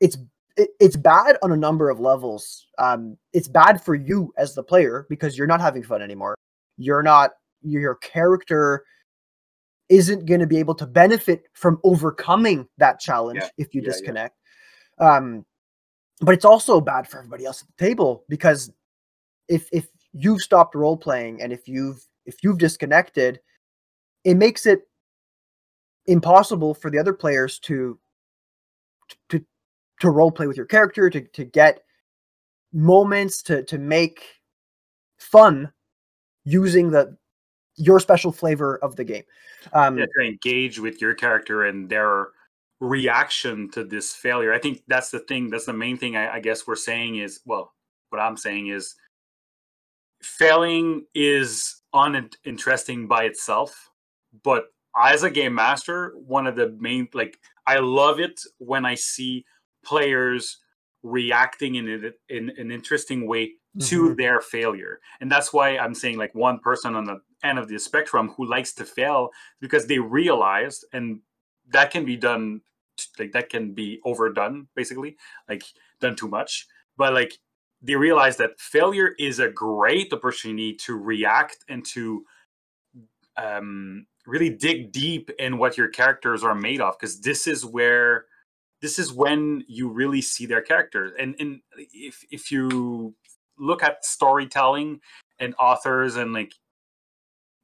[0.00, 0.16] it's
[0.56, 4.62] it, it's bad on a number of levels um it's bad for you as the
[4.62, 6.34] player because you're not having fun anymore
[6.76, 8.84] you're not your character
[9.88, 13.48] isn't going to be able to benefit from overcoming that challenge yeah.
[13.58, 14.36] if you yeah, disconnect
[15.00, 15.16] yeah.
[15.16, 15.44] um
[16.20, 18.72] but it's also bad for everybody else at the table because
[19.48, 23.40] if if you've stopped role playing and if you've if you've disconnected,
[24.24, 24.88] it makes it
[26.06, 27.98] impossible for the other players to
[29.28, 29.44] to
[30.00, 31.80] to role play with your character, to to get
[32.72, 34.22] moments to to make
[35.18, 35.72] fun
[36.44, 37.16] using the
[37.76, 39.24] your special flavor of the game.
[39.72, 42.28] Um, yeah, to engage with your character and their
[42.80, 44.52] reaction to this failure.
[44.52, 45.50] I think that's the thing.
[45.50, 46.16] That's the main thing.
[46.16, 47.72] I, I guess we're saying is well,
[48.10, 48.94] what I'm saying is
[50.24, 53.90] failing is uninteresting by itself,
[54.42, 54.66] but
[55.00, 59.44] as a game master, one of the main like I love it when I see
[59.84, 60.58] players
[61.02, 64.14] reacting in in, in an interesting way to mm-hmm.
[64.14, 65.00] their failure.
[65.20, 68.46] And that's why I'm saying like one person on the end of the spectrum who
[68.46, 71.20] likes to fail because they realized and
[71.70, 72.60] that can be done
[73.18, 75.16] like that can be overdone basically,
[75.48, 75.64] like
[76.00, 76.66] done too much.
[76.96, 77.38] But like
[77.84, 82.24] they realize that failure is a great opportunity to react and to
[83.36, 88.24] um, really dig deep in what your characters are made of because this is where
[88.80, 93.14] this is when you really see their characters and and if if you
[93.58, 95.00] look at storytelling
[95.38, 96.54] and authors and like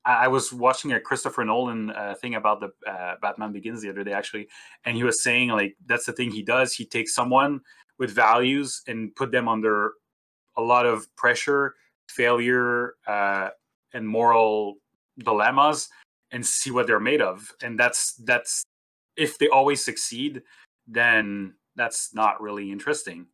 [0.05, 4.03] I was watching a Christopher Nolan uh, thing about the uh, Batman Begins the other
[4.03, 4.49] day, actually,
[4.87, 6.73] and he was saying like that's the thing he does.
[6.73, 7.61] He takes someone
[7.99, 9.93] with values and put them under
[10.61, 11.75] a lot of pressure,
[12.09, 13.51] failure, uh,
[13.93, 14.77] and moral
[15.19, 15.89] dilemmas,
[16.33, 17.53] and see what they're made of.
[17.63, 18.65] And that's that's
[19.17, 20.43] if they always succeed,
[20.87, 23.27] then that's not really interesting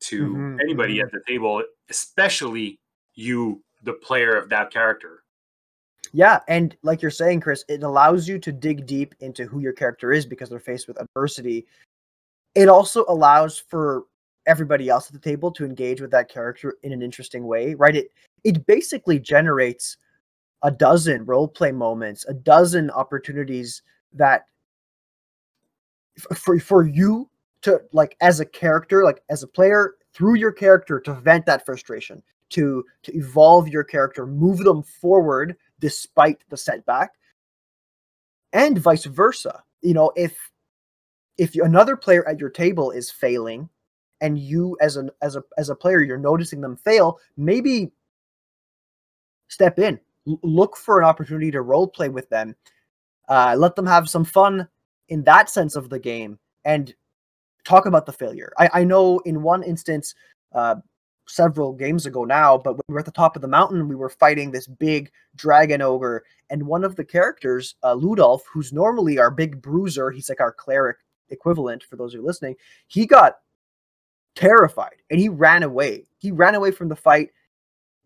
[0.00, 1.06] to mm-hmm, anybody mm-hmm.
[1.06, 2.78] at the table, especially
[3.14, 5.22] you, the player of that character.
[6.12, 9.72] Yeah, and like you're saying, Chris, it allows you to dig deep into who your
[9.72, 11.66] character is because they're faced with adversity.
[12.54, 14.04] It also allows for
[14.50, 17.96] everybody else at the table to engage with that character in an interesting way, right?
[17.96, 18.10] It
[18.44, 19.96] it basically generates
[20.62, 23.82] a dozen role play moments, a dozen opportunities
[24.12, 24.46] that
[26.34, 27.30] for for you
[27.62, 31.64] to like as a character, like as a player, through your character to vent that
[31.64, 37.12] frustration, to to evolve your character, move them forward despite the setback,
[38.52, 39.62] and vice versa.
[39.80, 40.36] You know, if
[41.38, 43.68] if another player at your table is failing
[44.20, 47.90] and you as an as a as a player you're noticing them fail maybe
[49.50, 50.00] step in.
[50.26, 52.56] L- look for an opportunity to role play with them.
[53.28, 54.66] Uh, let them have some fun
[55.08, 56.94] in that sense of the game and
[57.64, 58.52] talk about the failure.
[58.58, 60.14] I, I know in one instance
[60.54, 60.76] uh,
[61.28, 64.08] several games ago now but we were at the top of the mountain we were
[64.08, 69.30] fighting this big dragon ogre and one of the characters uh, ludolf who's normally our
[69.30, 70.96] big bruiser he's like our cleric
[71.28, 72.56] equivalent for those who are listening
[72.88, 73.36] he got
[74.34, 76.06] terrified and he ran away.
[76.18, 77.30] He ran away from the fight.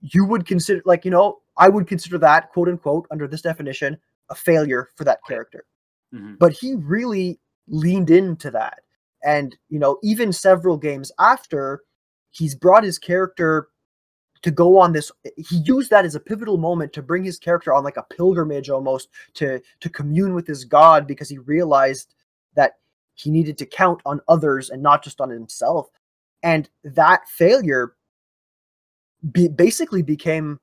[0.01, 3.97] You would consider, like, you know, I would consider that, quote unquote, under this definition,
[4.31, 5.65] a failure for that character.
[6.15, 6.35] Mm-hmm.
[6.39, 8.81] But he really leaned into that.
[9.25, 11.83] And, you know, even several games after,
[12.31, 13.69] he's brought his character
[14.43, 17.73] to go on this he used that as a pivotal moment to bring his character
[17.73, 22.15] on like a pilgrimage almost to to commune with his god because he realized
[22.55, 22.75] that
[23.15, 25.89] he needed to count on others and not just on himself
[26.45, 27.97] and that failure
[29.33, 30.61] be, basically became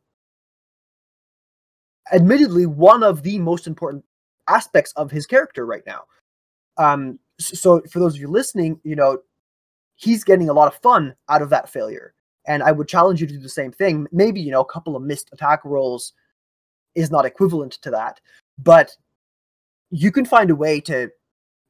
[2.14, 4.06] admittedly one of the most important
[4.48, 6.04] aspects of his character right now
[6.78, 9.18] um so for those of you listening you know
[9.96, 12.14] he's getting a lot of fun out of that failure
[12.46, 14.08] and I would challenge you to do the same thing.
[14.12, 16.14] Maybe, you know, a couple of missed attack rolls
[16.96, 18.20] is not equivalent to that,
[18.58, 18.96] but
[19.92, 21.10] you can find a way to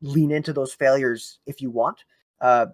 [0.01, 2.03] lean into those failures if you want.
[2.39, 2.67] Uh,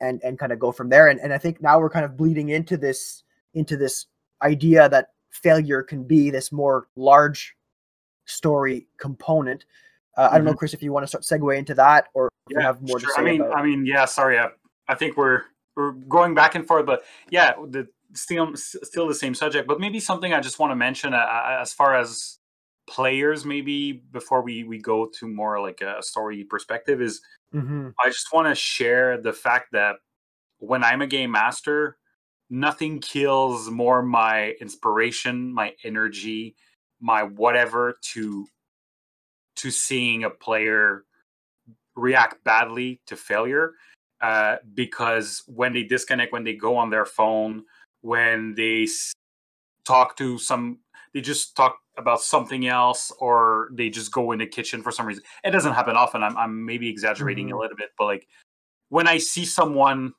[0.00, 1.08] and and kind of go from there.
[1.08, 4.06] And and I think now we're kind of bleeding into this into this
[4.42, 7.56] idea that failure can be this more large
[8.26, 9.64] story component.
[10.16, 10.58] Uh, I don't know, mm-hmm.
[10.58, 13.08] Chris, if you want to start segue into that, or yeah, have more sure.
[13.10, 13.20] to say.
[13.20, 13.56] I mean, about...
[13.56, 14.06] I mean, yeah.
[14.06, 14.48] Sorry, I,
[14.88, 15.42] I think we're
[15.76, 19.68] we're going back and forth, but yeah, the still still the same subject.
[19.68, 22.38] But maybe something I just want to mention uh, uh, as far as
[22.88, 27.20] players, maybe before we we go to more like a story perspective, is
[27.54, 27.88] mm-hmm.
[28.02, 29.96] I just want to share the fact that
[30.58, 31.96] when I'm a game master,
[32.48, 36.56] nothing kills more my inspiration, my energy,
[37.00, 38.46] my whatever to
[39.56, 41.04] to seeing a player
[41.94, 43.72] react badly to failure
[44.20, 47.64] uh, because when they disconnect, when they go on their phone,
[48.02, 48.86] when they
[49.84, 50.78] talk to some,
[51.16, 55.06] they just talk about something else, or they just go in the kitchen for some
[55.06, 55.24] reason.
[55.42, 56.22] It doesn't happen often.
[56.22, 57.56] I'm, I'm maybe exaggerating mm-hmm.
[57.56, 58.28] a little bit, but like
[58.90, 60.12] when I see someone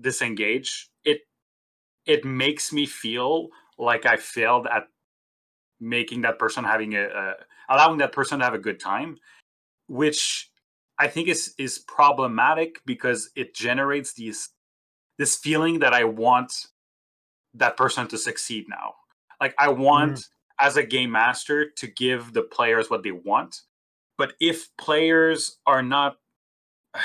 [0.00, 1.20] disengage, it
[2.06, 4.84] it makes me feel like I failed at
[5.78, 7.34] making that person having a, a
[7.68, 9.18] allowing that person to have a good time,
[9.88, 10.50] which
[10.98, 14.48] I think is is problematic because it generates these
[15.18, 16.68] this feeling that I want
[17.52, 18.94] that person to succeed now.
[19.40, 20.28] Like I want mm.
[20.60, 23.62] as a game master to give the players what they want.
[24.18, 26.16] But if players are not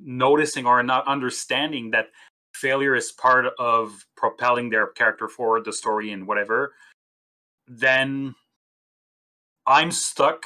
[0.00, 2.08] noticing or not understanding that
[2.54, 6.74] failure is part of propelling their character forward, the story and whatever,
[7.66, 8.34] then
[9.66, 10.44] I'm stuck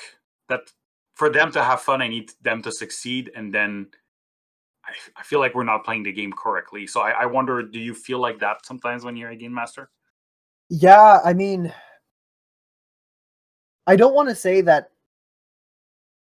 [0.49, 0.73] that
[1.15, 3.89] for them to have fun, I need them to succeed, and then
[4.85, 6.87] I, I feel like we're not playing the game correctly.
[6.87, 9.91] So I, I wonder, do you feel like that sometimes when you're a game master?
[10.69, 11.73] Yeah, I mean,
[13.87, 14.91] I don't want to say that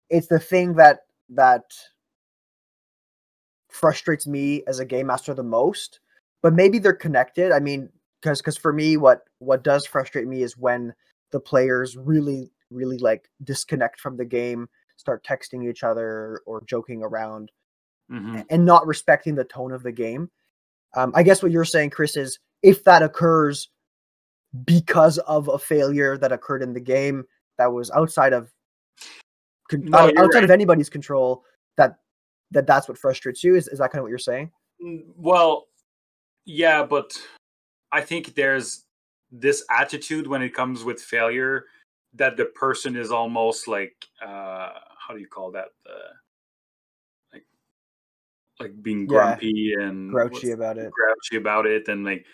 [0.10, 1.64] it's the thing that that
[3.70, 6.00] frustrates me as a game master the most,
[6.42, 7.52] but maybe they're connected.
[7.52, 7.90] I mean,
[8.22, 10.94] because because for me, what what does frustrate me is when
[11.32, 17.02] the players really really like disconnect from the game, start texting each other or joking
[17.02, 17.52] around,
[18.12, 18.42] mm-hmm.
[18.50, 20.30] and not respecting the tone of the game.
[20.96, 23.70] Um, I guess what you're saying, Chris, is if that occurs
[24.66, 27.26] because of a failure that occurred in the game
[27.58, 28.52] that was outside of
[29.72, 30.44] no, outside right.
[30.44, 31.44] of anybody's control,
[31.76, 31.98] that
[32.52, 33.56] that that's what frustrates you.
[33.56, 34.52] Is is that kind of what you're saying?
[34.84, 35.68] Mm, well,
[36.46, 37.20] yeah, but
[37.92, 38.86] I think there's
[39.32, 41.66] this attitude when it comes with failure
[42.14, 46.14] that the person is almost like uh how do you call that uh,
[47.34, 47.44] like
[48.60, 52.26] like being grumpy yeah, and grouchy about it grouchy about it and like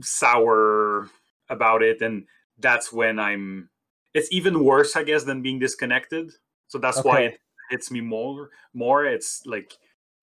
[0.00, 1.08] sour
[1.48, 2.24] about it and
[2.58, 3.68] that's when i'm
[4.14, 6.30] it's even worse i guess than being disconnected
[6.68, 7.08] so that's okay.
[7.08, 9.76] why it hits me more more it's like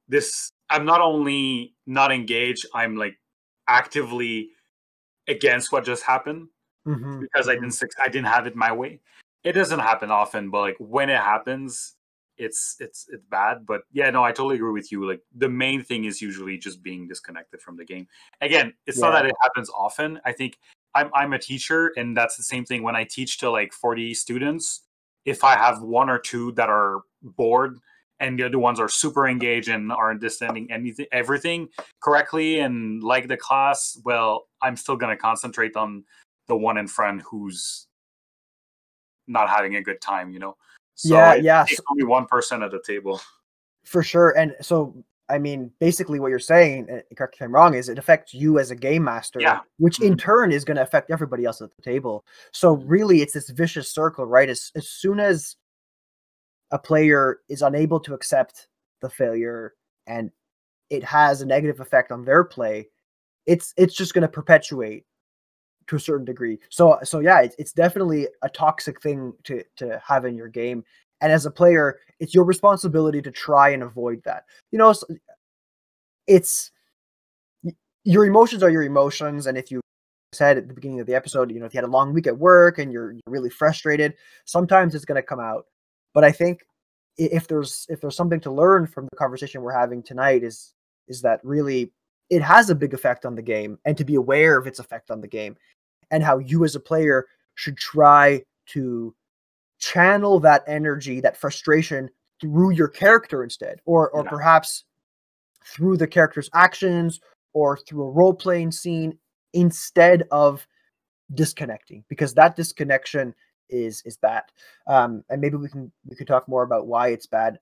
[0.08, 3.18] this i'm not only not engaged i'm like
[3.68, 4.50] actively
[5.28, 6.48] against what just happened
[6.88, 7.20] mm-hmm.
[7.22, 7.64] because I mm-hmm.
[7.66, 9.00] didn't I didn't have it my way.
[9.44, 11.96] It doesn't happen often, but like when it happens,
[12.38, 13.66] it's it's it's bad.
[13.66, 15.08] But yeah, no, I totally agree with you.
[15.08, 18.08] Like the main thing is usually just being disconnected from the game.
[18.42, 19.06] Again, it's yeah.
[19.06, 20.20] not that it happens often.
[20.26, 20.58] I think
[20.96, 24.14] I'm I'm a teacher, and that's the same thing when I teach to like 40
[24.14, 24.84] students.
[25.26, 27.80] If I have one or two that are bored
[28.20, 31.68] and the other ones are super engaged and are understanding anything everything
[32.02, 36.04] correctly and like the class well i'm still going to concentrate on
[36.48, 37.88] the one in front who's
[39.28, 40.56] not having a good time, you know.
[40.98, 41.66] So yeah, yeah.
[41.92, 43.22] only one person at the table.
[43.86, 44.38] For sure.
[44.38, 48.34] And so I mean, basically what you're saying, correct if I'm wrong, is it affects
[48.34, 49.60] you as a game master, yeah.
[49.78, 50.18] which in mm-hmm.
[50.18, 52.26] turn is going to affect everybody else at the table.
[52.54, 54.50] So really it's this vicious circle, right?
[54.50, 55.56] As as soon as
[56.72, 58.68] a player is unable to accept
[59.02, 59.74] the failure
[60.06, 60.32] and
[60.90, 62.88] it has a negative effect on their play,
[63.46, 65.06] it's it's just going to perpetuate
[65.88, 66.60] to a certain degree.
[66.70, 70.84] So so yeah, it's, it's definitely a toxic thing to to have in your game.
[71.22, 74.46] And as a player, it's your responsibility to try and avoid that.
[74.72, 74.94] You know,
[76.28, 76.72] it's
[78.04, 79.82] your emotions are your emotions, and if you
[80.34, 82.28] said at the beginning of the episode, you know, if you had a long week
[82.28, 84.14] at work and you're, you're really frustrated,
[84.46, 85.66] sometimes it's going to come out.
[86.14, 86.66] But I think
[87.18, 90.74] if there's if there's something to learn from the conversation we're having tonight is
[91.08, 91.92] is that really
[92.30, 95.10] it has a big effect on the game and to be aware of its effect
[95.10, 95.56] on the game
[96.12, 99.14] and how you as a player should try to
[99.80, 102.10] channel that energy that frustration
[102.42, 104.30] through your character instead or or yeah.
[104.30, 104.86] perhaps
[105.66, 107.20] through the character's actions
[107.54, 109.18] or through a role playing scene
[109.54, 110.66] instead of
[111.34, 113.34] disconnecting because that disconnection
[113.70, 114.44] is is bad.
[114.88, 117.60] Um and maybe we can we could talk more about why it's bad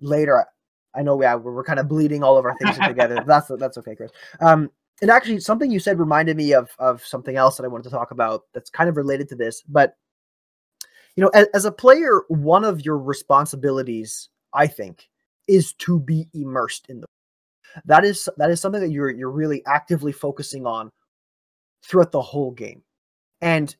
[0.00, 0.44] later.
[0.94, 3.22] I know yeah we're, we're kind of bleeding all of our things together.
[3.26, 4.12] That's that's okay chris.
[4.40, 4.70] Um
[5.02, 7.90] and actually something you said reminded me of of something else that i wanted to
[7.90, 9.96] talk about that's kind of related to this but
[11.16, 15.08] you know as, as a player one of your responsibilities i think
[15.48, 17.06] is to be immersed in the
[17.84, 20.90] that is that is something that you're you're really actively focusing on
[21.84, 22.82] throughout the whole game.
[23.40, 23.74] And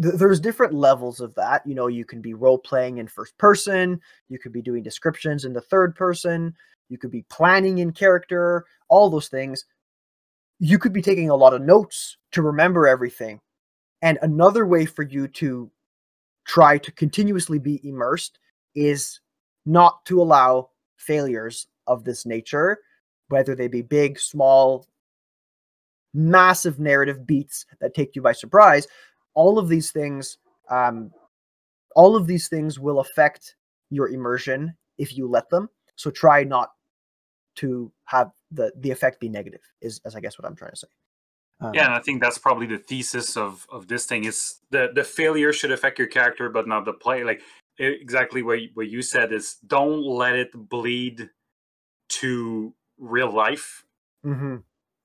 [0.00, 3.36] th- there's different levels of that you know you can be role playing in first
[3.38, 6.54] person you could be doing descriptions in the third person
[6.88, 9.64] you could be planning in character all those things
[10.58, 13.40] you could be taking a lot of notes to remember everything
[14.02, 15.70] and another way for you to
[16.46, 18.38] try to continuously be immersed
[18.74, 19.20] is
[19.66, 22.78] not to allow failures of this nature
[23.28, 24.86] whether they be big, small,
[26.12, 28.86] massive narrative beats that take you by surprise.
[29.34, 30.38] All of these things,
[30.70, 31.10] um,
[31.96, 33.56] all of these things will affect
[33.90, 35.68] your immersion if you let them.
[35.96, 36.70] So try not
[37.56, 39.60] to have the the effect be negative.
[39.80, 40.88] Is as I guess what I'm trying to say.
[41.60, 44.90] Um, yeah, and I think that's probably the thesis of of this thing is the
[44.94, 47.24] the failure should affect your character, but not the play.
[47.24, 47.42] Like
[47.78, 51.30] exactly what what you said is don't let it bleed
[52.08, 53.84] to real life.
[54.24, 54.56] Mm-hmm.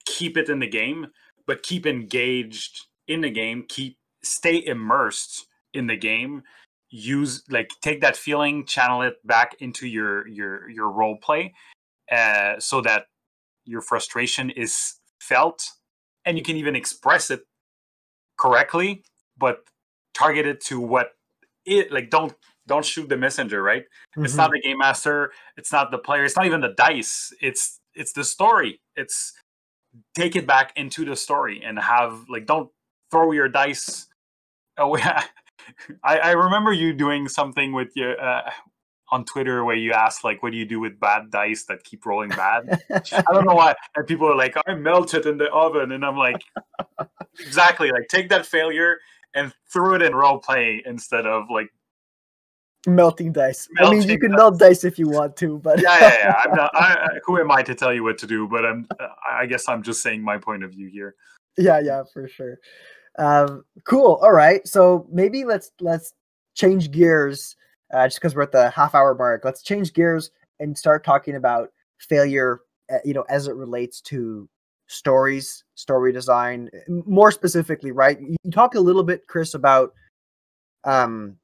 [0.05, 1.07] Keep it in the game,
[1.45, 3.65] but keep engaged in the game.
[3.67, 6.43] Keep stay immersed in the game.
[6.89, 11.53] Use like take that feeling, channel it back into your your your role play,
[12.11, 13.05] uh, so that
[13.69, 15.63] your frustration is felt,
[16.25, 17.41] and you can even express it
[18.37, 19.03] correctly,
[19.37, 19.63] but
[20.13, 21.11] target it to what
[21.65, 22.09] it like.
[22.09, 22.33] Don't
[22.67, 23.83] don't shoot the messenger, right?
[23.83, 24.25] Mm-hmm.
[24.25, 24.53] It's not mm-hmm.
[24.53, 25.31] the game master.
[25.57, 26.23] It's not the player.
[26.23, 27.33] It's not even the dice.
[27.41, 28.79] It's it's the story.
[28.95, 29.33] It's
[30.15, 32.69] take it back into the story and have like don't
[33.11, 34.07] throw your dice
[34.77, 35.01] away.
[36.03, 38.51] I, I remember you doing something with your uh,
[39.11, 42.05] on Twitter where you ask like, "What do you do with bad dice that keep
[42.05, 45.49] rolling bad?" I don't know why, and people are like, "I melt it in the
[45.51, 46.41] oven," and I'm like,
[47.39, 48.97] "Exactly, like take that failure
[49.33, 51.69] and throw it in role play instead of like
[52.87, 53.67] melting dice.
[53.71, 54.37] Melting I mean, you can dice.
[54.37, 56.41] melt dice if you want to, but yeah, yeah, yeah.
[56.45, 58.47] I'm not, I, who am I to tell you what to do?
[58.47, 58.87] But I'm,
[59.31, 61.15] I guess I'm just saying my point of view here.
[61.57, 62.57] Yeah, yeah, for sure.
[63.17, 64.19] Um, cool.
[64.21, 66.13] All right, so maybe let's let's
[66.55, 67.55] change gears.
[67.93, 71.35] Uh, just because we're at the half hour mark, let's change gears and start talking
[71.35, 72.61] about failure.
[72.91, 74.47] Uh, you know, as it relates to
[74.87, 78.19] stories, story design, more specifically, right?
[78.19, 79.93] You talk a little bit, Chris, about
[80.83, 81.37] um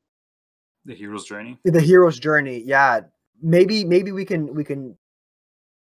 [0.85, 1.57] the hero's journey.
[1.65, 2.61] The hero's journey.
[2.65, 3.01] Yeah.
[3.41, 4.97] Maybe maybe we can we can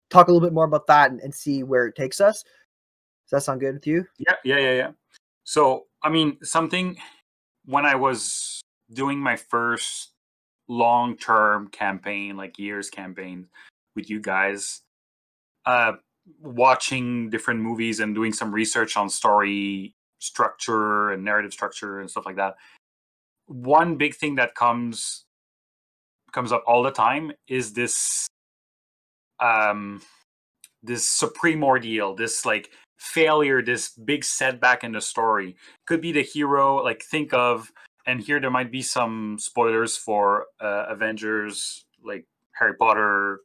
[0.09, 2.43] talk a little bit more about that and, and see where it takes us.
[2.43, 4.05] Does that sound good with you?
[4.19, 4.91] Yeah, yeah, yeah, yeah.
[5.43, 6.97] So I mean something
[7.65, 8.61] when I was
[8.91, 10.12] doing my first
[10.67, 13.47] long term campaign, like years campaign
[13.95, 14.81] with you guys,
[15.65, 15.93] uh
[16.41, 22.25] watching different movies and doing some research on story structure and narrative structure and stuff
[22.25, 22.55] like that.
[23.47, 25.25] One big thing that comes
[26.31, 28.27] comes up all the time is this
[29.39, 30.01] um
[30.81, 35.55] this supreme ordeal this like failure this big setback in the story.
[35.85, 37.71] Could be the hero like think of
[38.05, 43.39] and here there might be some spoilers for uh, avengers like harry potter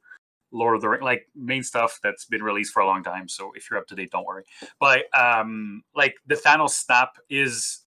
[0.51, 3.53] lord of the ring like main stuff that's been released for a long time so
[3.55, 4.45] if you're up to date don't worry.
[4.81, 7.81] But um like the thanos snap is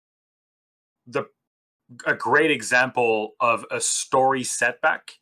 [1.07, 1.25] the
[2.05, 5.13] a great example of a story setback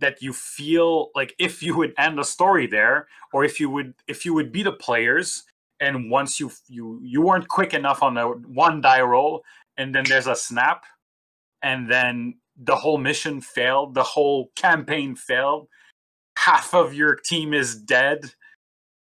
[0.00, 3.94] that you feel like if you would end the story there or if you would
[4.06, 5.44] if you would be the players
[5.80, 9.42] and once you you you weren't quick enough on the one die roll
[9.76, 10.84] and then there's a snap
[11.62, 15.68] and then the whole mission failed the whole campaign failed.
[16.36, 18.32] Half of your team is dead.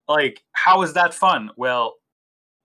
[0.07, 1.51] Like how is that fun?
[1.57, 1.95] Well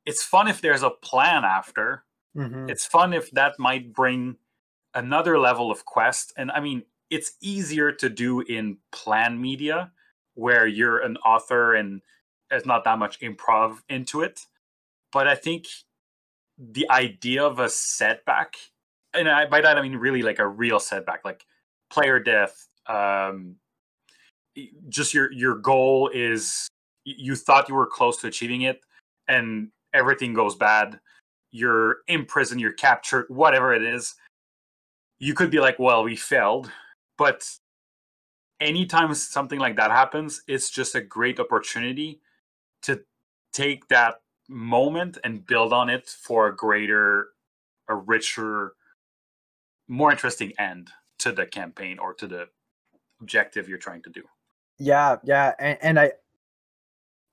[0.05, 2.03] it's fun if there's a plan after.
[2.35, 2.67] Mm-hmm.
[2.67, 4.37] it's fun if that might bring
[4.95, 6.33] another level of quest.
[6.35, 9.91] And i mean it's easier to do in plan media
[10.33, 12.01] where you're an author and
[12.49, 14.41] there's not that much improv into it.
[15.11, 15.67] But I think
[16.57, 18.55] the idea of a setback,
[19.13, 21.45] and I, by that I mean really like a real setback, like
[21.89, 22.67] player death.
[22.87, 23.55] Um,
[24.89, 26.67] just your your goal is
[27.05, 28.81] you thought you were close to achieving it,
[29.27, 30.99] and everything goes bad.
[31.51, 34.15] You're imprisoned, you're captured, whatever it is.
[35.19, 36.71] You could be like, well, we failed,
[37.17, 37.47] but
[38.59, 42.21] anytime something like that happens, it's just a great opportunity
[42.81, 43.01] to
[43.53, 44.15] take that
[44.49, 47.29] moment and build on it for a greater,
[47.87, 48.73] a richer,
[49.93, 50.89] more interesting end
[51.19, 52.47] to the campaign or to the
[53.21, 54.23] objective you're trying to do.
[54.79, 56.11] Yeah, yeah, and, and I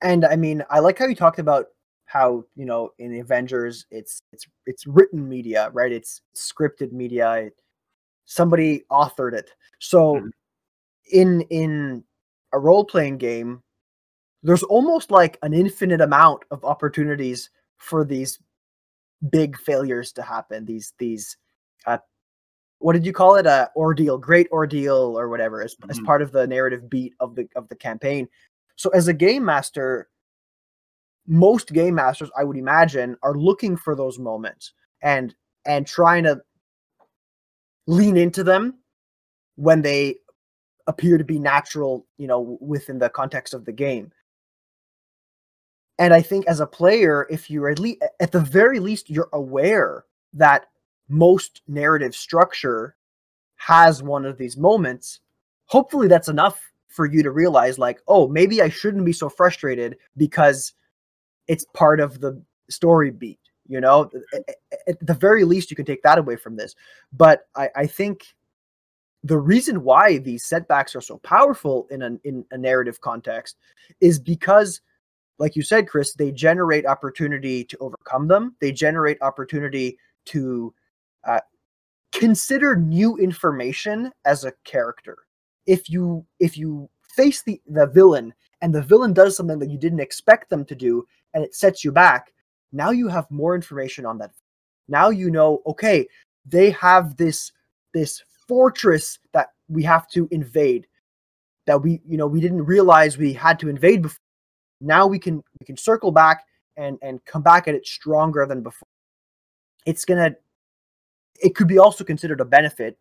[0.02, 1.66] and I mean I like how you talked about
[2.04, 5.90] how you know in Avengers it's it's it's written media, right?
[5.90, 7.32] It's scripted media.
[7.32, 7.54] It,
[8.26, 9.50] somebody authored it.
[9.78, 10.28] So mm-hmm.
[11.12, 12.04] in in
[12.52, 13.62] a role playing game,
[14.42, 17.48] there's almost like an infinite amount of opportunities
[17.78, 18.38] for these
[19.30, 20.66] big failures to happen.
[20.66, 21.36] These these
[21.86, 21.98] uh,
[22.80, 23.46] what did you call it?
[23.46, 25.90] A ordeal, great ordeal, or whatever, as, mm-hmm.
[25.90, 28.28] as part of the narrative beat of the of the campaign.
[28.76, 30.08] So as a game master,
[31.26, 34.72] most game masters, I would imagine, are looking for those moments
[35.02, 35.34] and
[35.66, 36.40] and trying to
[37.86, 38.78] lean into them
[39.56, 40.16] when they
[40.86, 44.10] appear to be natural, you know, within the context of the game.
[45.98, 49.28] And I think as a player, if you're at least at the very least, you're
[49.34, 50.66] aware that
[51.10, 52.96] most narrative structure
[53.56, 55.20] has one of these moments.
[55.66, 59.96] Hopefully that's enough for you to realize like, oh, maybe I shouldn't be so frustrated
[60.16, 60.72] because
[61.46, 63.38] it's part of the story beat.
[63.68, 64.10] You know,
[64.88, 66.74] at the very least, you can take that away from this.
[67.12, 68.24] But I, I think
[69.22, 73.58] the reason why these setbacks are so powerful in a in a narrative context
[74.00, 74.80] is because
[75.38, 78.54] like you said, Chris, they generate opportunity to overcome them.
[78.60, 80.74] They generate opportunity to
[81.26, 81.40] uh,
[82.12, 85.18] consider new information as a character.
[85.66, 89.78] If you if you face the the villain and the villain does something that you
[89.78, 92.32] didn't expect them to do and it sets you back,
[92.72, 94.32] now you have more information on that.
[94.88, 96.06] Now you know, okay,
[96.46, 97.52] they have this
[97.94, 100.86] this fortress that we have to invade
[101.66, 104.18] that we you know we didn't realize we had to invade before
[104.80, 106.44] now we can we can circle back
[106.76, 108.88] and and come back at it stronger than before.
[109.86, 110.34] It's gonna.
[111.40, 112.98] It could be also considered a benefit.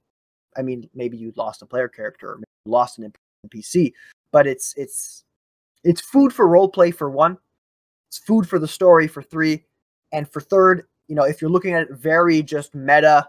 [0.58, 3.14] I mean, maybe you lost a player character, or lost an
[3.48, 3.94] NPC,
[4.32, 5.24] but it's it's
[5.84, 7.38] it's food for role play for one.
[8.10, 9.66] It's food for the story for three,
[10.12, 13.28] and for third, you know, if you're looking at it very just meta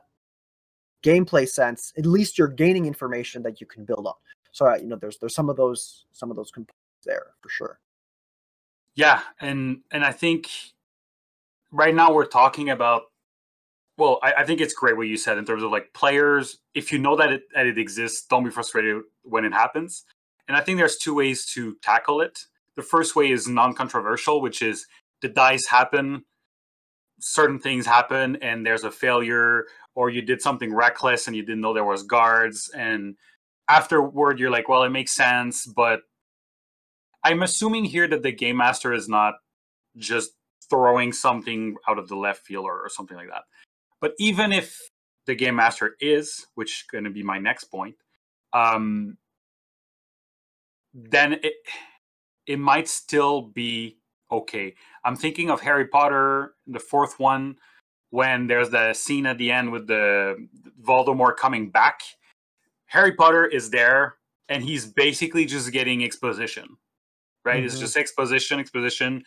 [1.02, 4.14] gameplay sense, at least you're gaining information that you can build on.
[4.52, 7.48] So uh, you know, there's there's some of those some of those components there for
[7.48, 7.80] sure.
[8.94, 10.50] Yeah, and and I think
[11.70, 13.04] right now we're talking about.
[14.00, 16.56] Well, I, I think it's great what you said in terms of like players.
[16.74, 20.06] If you know that it that it exists, don't be frustrated when it happens.
[20.48, 22.46] And I think there's two ways to tackle it.
[22.76, 24.86] The first way is non-controversial, which is
[25.20, 26.24] the dice happen,
[27.20, 31.60] certain things happen, and there's a failure, or you did something reckless and you didn't
[31.60, 33.16] know there was guards, and
[33.68, 36.00] afterward you're like, well, it makes sense, but
[37.22, 39.34] I'm assuming here that the game master is not
[39.98, 40.30] just
[40.70, 43.42] throwing something out of the left field or, or something like that.
[44.00, 44.78] But even if
[45.26, 47.96] the game master is, which is going to be my next point,
[48.52, 49.16] um,
[50.94, 51.54] then it
[52.46, 53.98] it might still be
[54.32, 54.74] okay.
[55.04, 57.56] I'm thinking of Harry Potter, the fourth one,
[58.10, 60.36] when there's the scene at the end with the
[60.82, 62.00] Voldemort coming back.
[62.86, 64.16] Harry Potter is there,
[64.48, 66.76] and he's basically just getting exposition
[67.44, 67.58] right?
[67.58, 67.66] Mm-hmm.
[67.66, 69.24] It's just exposition, exposition.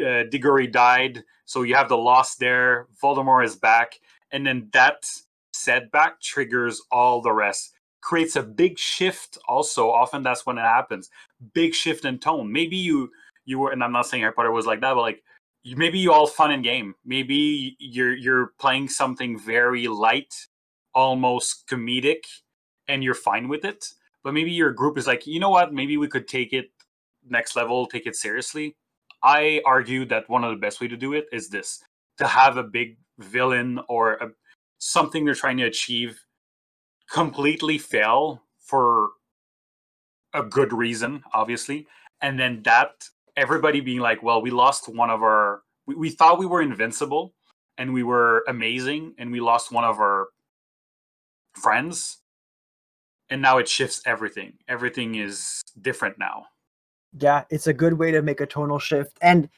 [0.00, 2.88] Uh, Diggory died, so you have the loss there.
[3.02, 4.00] Voldemort is back,
[4.32, 5.06] and then that
[5.52, 7.72] setback triggers all the rest.
[8.00, 9.38] Creates a big shift.
[9.48, 11.10] Also, often that's when it happens.
[11.54, 12.52] Big shift in tone.
[12.52, 13.10] Maybe you
[13.44, 15.22] you were, and I'm not saying Harry Potter was like that, but like
[15.64, 16.94] maybe you all fun and game.
[17.04, 20.34] Maybe you're you're playing something very light,
[20.94, 22.24] almost comedic,
[22.88, 23.86] and you're fine with it.
[24.22, 25.72] But maybe your group is like, you know what?
[25.72, 26.70] Maybe we could take it
[27.28, 28.76] next level, take it seriously.
[29.24, 31.82] I argue that one of the best way to do it is this:
[32.18, 34.28] to have a big villain or a,
[34.78, 36.20] something they're trying to achieve
[37.10, 39.10] completely fail for
[40.34, 41.86] a good reason, obviously,
[42.20, 45.62] and then that everybody being like, "Well, we lost one of our.
[45.86, 47.34] We, we thought we were invincible,
[47.78, 50.28] and we were amazing, and we lost one of our
[51.54, 52.18] friends."
[53.30, 54.58] And now it shifts everything.
[54.68, 56.46] Everything is different now
[57.18, 59.18] Yeah, it's a good way to make a tonal shift.
[59.22, 59.48] And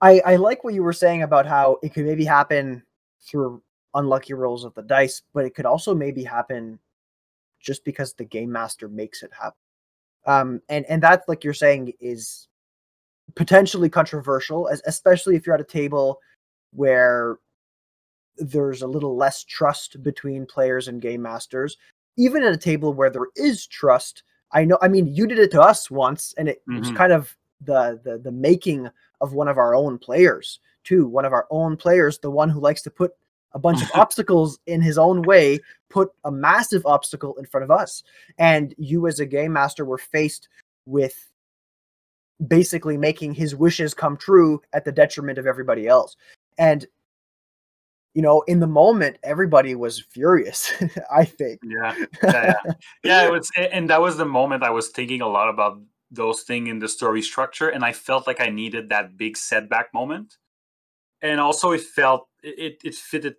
[0.00, 2.82] I I like what you were saying about how it could maybe happen
[3.20, 3.62] through
[3.94, 6.78] unlucky rolls of the dice, but it could also maybe happen
[7.60, 9.58] just because the game master makes it happen.
[10.26, 12.48] Um, and and that, like you're saying, is
[13.34, 16.20] potentially controversial, as, especially if you're at a table
[16.72, 17.38] where
[18.36, 21.76] there's a little less trust between players and game masters.
[22.16, 24.22] Even at a table where there is trust,
[24.52, 24.78] I know.
[24.82, 26.96] I mean, you did it to us once, and it was Mhm.
[26.96, 28.88] kind of the the the making
[29.20, 31.06] of one of our own players too.
[31.06, 33.12] One of our own players, the one who likes to put
[33.52, 37.70] a bunch of obstacles in his own way, put a massive obstacle in front of
[37.70, 38.02] us,
[38.38, 40.48] and you as a game master were faced
[40.86, 41.30] with
[42.48, 46.16] basically making his wishes come true at the detriment of everybody else.
[46.56, 46.86] And
[48.14, 50.72] you know, in the moment, everybody was furious.
[51.12, 51.60] I think.
[51.62, 52.72] Yeah, yeah, yeah.
[53.04, 55.80] yeah it was and that was the moment i was thinking a lot about
[56.10, 59.92] those things in the story structure and i felt like i needed that big setback
[59.92, 60.38] moment
[61.22, 63.34] and also it felt it it fitted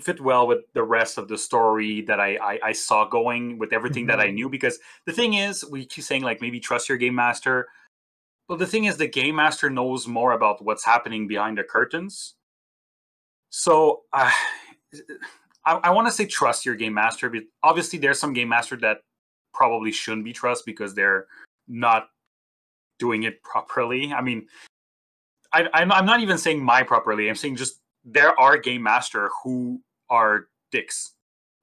[0.00, 3.72] fit well with the rest of the story that i i, I saw going with
[3.72, 4.34] everything that i Mhm.
[4.34, 7.68] knew because the thing is we keep saying like maybe trust your game master
[8.48, 12.34] Well, the thing is the game master knows more about what's happening behind the curtains
[13.52, 14.30] so uh,
[15.66, 18.76] I, I want to say trust your game master, but obviously there's some game master
[18.76, 19.02] that
[19.52, 21.26] probably shouldn't be trust because they're
[21.68, 22.08] not
[22.98, 24.10] doing it properly.
[24.10, 24.46] I mean,
[25.52, 27.28] I, I'm, I'm not even saying my properly.
[27.28, 31.12] I'm saying just there are game master who are dicks.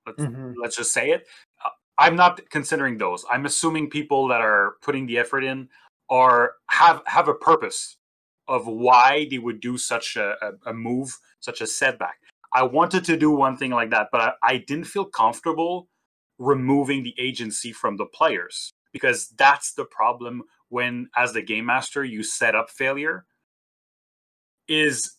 [0.06, 0.54] Let's, Mhm.
[0.62, 1.28] let's just say it.
[1.66, 3.26] Uh, I'm not considering those.
[3.32, 5.68] I'm assuming people that are putting the effort in
[6.12, 7.98] are have have a purpose
[8.50, 10.36] of why they would do such a,
[10.66, 12.18] a, move, such a setback.
[12.54, 15.88] I wanted to do one thing like that, but I, I didn't feel comfortable
[16.40, 22.04] removing the agency from the players because that's the problem when, as the game master,
[22.04, 23.26] you set up failure
[24.68, 25.18] is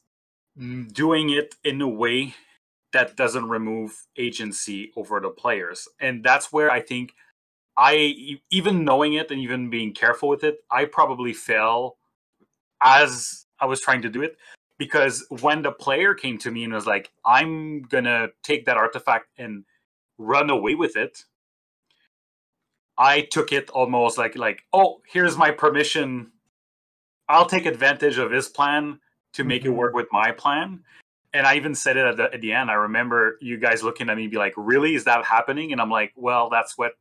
[0.92, 2.34] doing it in a way
[2.92, 5.86] that doesn't remove agency over the players.
[6.00, 7.12] And that's where I think
[7.76, 11.96] i even knowing it and even being careful with it, I probably fell
[12.82, 14.36] as I was trying to do it
[14.78, 19.28] because when the player came to me and was like, I'm gonna take that artifact
[19.38, 19.64] and
[20.18, 21.24] run away with it,
[22.98, 26.32] I took it almost like like, oh, here's my permission.
[27.28, 29.00] I'll take advantage of his plan
[29.34, 29.76] to make it Mhm.
[29.76, 30.84] work with my plan.
[31.32, 32.70] And I even said it at the, at the end.
[32.70, 34.94] I remember you guys looking at me and be like, really?
[34.96, 35.72] Is that happening?
[35.72, 36.94] And I'm like, well, that's what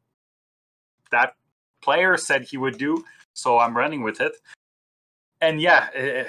[1.11, 1.36] that
[1.82, 3.03] player said he would do.
[3.34, 4.34] So I'm running with it.
[5.41, 6.23] And yeah, eh,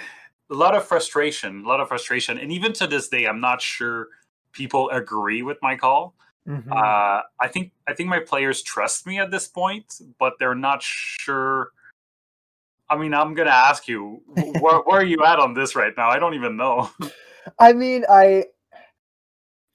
[0.51, 2.39] a lot of frustration, a lot of frustration.
[2.39, 4.09] And even to this day, I'm not sure
[4.53, 6.15] people agree with my call.
[6.49, 6.71] Mhm.
[6.71, 10.83] Uh, I think I think my players trust me at this point, but they're not
[10.83, 11.71] sure.
[12.89, 15.93] I mean, I'm gonna ask you, wh- where, where are you at on this right
[15.97, 16.09] now?
[16.09, 16.91] I don't even know.
[17.59, 18.47] I mean, I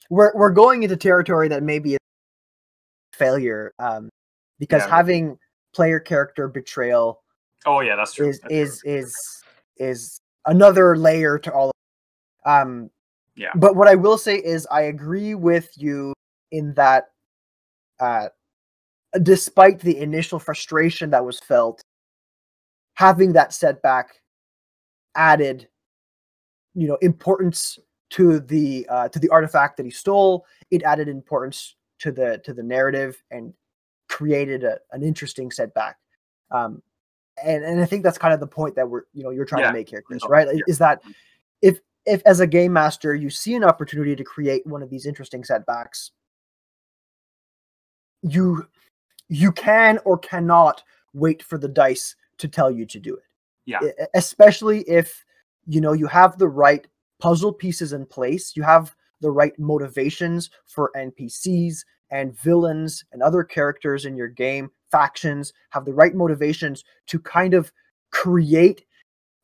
[0.09, 1.99] we're we're going into territory that maybe is
[3.13, 4.09] failure, um,
[4.59, 4.89] because Yeah.
[4.95, 5.37] having
[5.73, 7.21] player character betrayal
[7.65, 8.29] Oh yeah, that's true.
[8.29, 8.61] is That's true.
[8.61, 9.43] is is
[9.77, 11.71] is another layer to all.
[12.45, 12.89] Of, um,
[13.35, 13.51] Yeah.
[13.55, 16.13] But what I will say is, I agree with you
[16.51, 17.09] in that,
[17.99, 18.29] uh,
[19.23, 21.81] despite the initial frustration that was felt,
[22.93, 24.21] having that setback
[25.15, 25.67] added,
[26.75, 27.79] you know, importance
[28.11, 30.45] to the uh, to the artifact that he stole.
[30.71, 33.53] It added importance to the to the narrative and
[34.07, 35.97] created a, an interesting setback.
[36.51, 36.81] Um,
[37.45, 39.61] and and I think that's kind of the point that we're you know you're trying
[39.63, 39.67] Yeah.
[39.67, 40.47] to make here, Chris, No, right?
[40.53, 40.61] yeah.
[40.67, 41.01] Is that
[41.61, 45.05] if if as a game master you see an opportunity to create one of these
[45.05, 46.11] interesting setbacks,
[48.21, 48.67] you
[49.29, 50.83] you can or cannot
[51.13, 53.23] wait for the dice to tell you to do it.
[53.65, 53.79] Yeah.
[54.13, 55.25] Especially if
[55.65, 56.85] you know you have the right
[57.19, 63.43] puzzle pieces in place, you have the right motivations for NPCs and villains and other
[63.43, 67.71] characters in your game, factions have the right motivations to kind of
[68.11, 68.85] create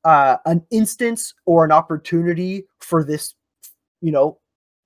[0.03, 3.35] uh, an instance or an opportunity for this,
[4.01, 4.39] you know,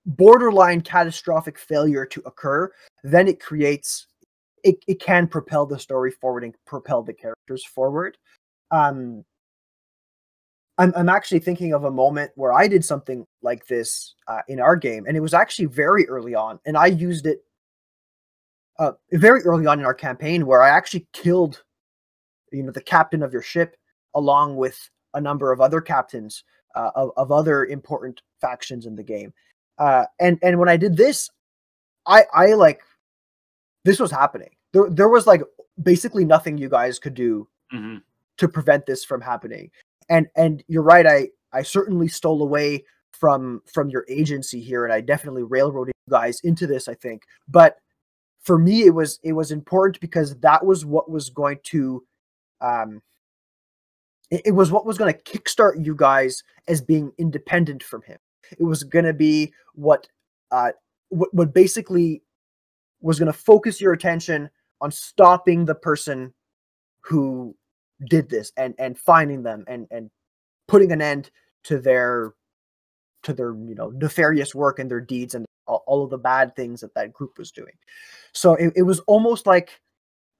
[0.05, 2.71] borderline catastrophic failure to occur,
[3.03, 4.07] then it creates
[4.63, 8.17] it, it can propel the story forward and propel the characters forward.
[8.71, 9.23] Um
[10.77, 14.59] I'm I'm actually thinking of a moment where I did something like this uh, in
[14.59, 17.39] our game, and it was actually very early on, and I used it
[18.79, 21.63] uh, very early on in our campaign, where I actually killed,
[22.51, 23.75] you know, the captain of your ship
[24.15, 26.43] along with a number of other captains
[26.75, 29.33] uh, of of other important factions in the game,
[29.77, 31.29] uh, and and when I did this,
[32.05, 32.81] I I like
[33.85, 34.49] this was happening.
[34.73, 35.41] There there was like
[35.81, 38.01] basically nothing you guys could do Mhm.
[38.37, 39.71] to prevent this from happening.
[40.09, 44.93] And and you're right, I I certainly stole away from from your agency here and
[44.93, 47.23] I definitely railroaded you guys into this, I think.
[47.47, 47.77] But
[48.45, 52.05] for me it was it was important because that was what was going to
[52.61, 53.01] um
[54.29, 58.17] it, it was what was going to kickstart you guys as being independent from him.
[58.57, 60.07] It was going to be what
[60.51, 60.71] uh
[61.09, 62.21] what, what basically
[63.01, 64.49] was going to focus your attention
[64.81, 66.33] on stopping the person
[67.01, 67.55] who
[68.09, 70.11] did this and and finding them and and
[70.67, 71.31] putting an end
[71.63, 72.33] to their
[73.23, 76.81] to their you know nefarious work and their deeds and all, of the bad things
[76.81, 77.73] that that group was doing.
[78.33, 79.79] So it, it was almost like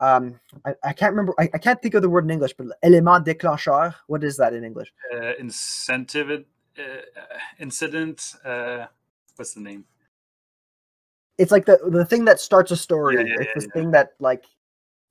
[0.02, 2.68] um I, I can't remember I, I can't think of the word in english but
[2.84, 4.94] élément déclencheur what is that in english?
[5.14, 6.44] Uh, incentive
[6.78, 6.84] uh,
[7.60, 8.88] incident uh,
[9.36, 9.86] what's the name?
[11.38, 13.16] It's like the the thing that starts a story.
[13.16, 13.74] Yeah, yeah, it's yeah, this yeah.
[13.74, 14.46] thing that like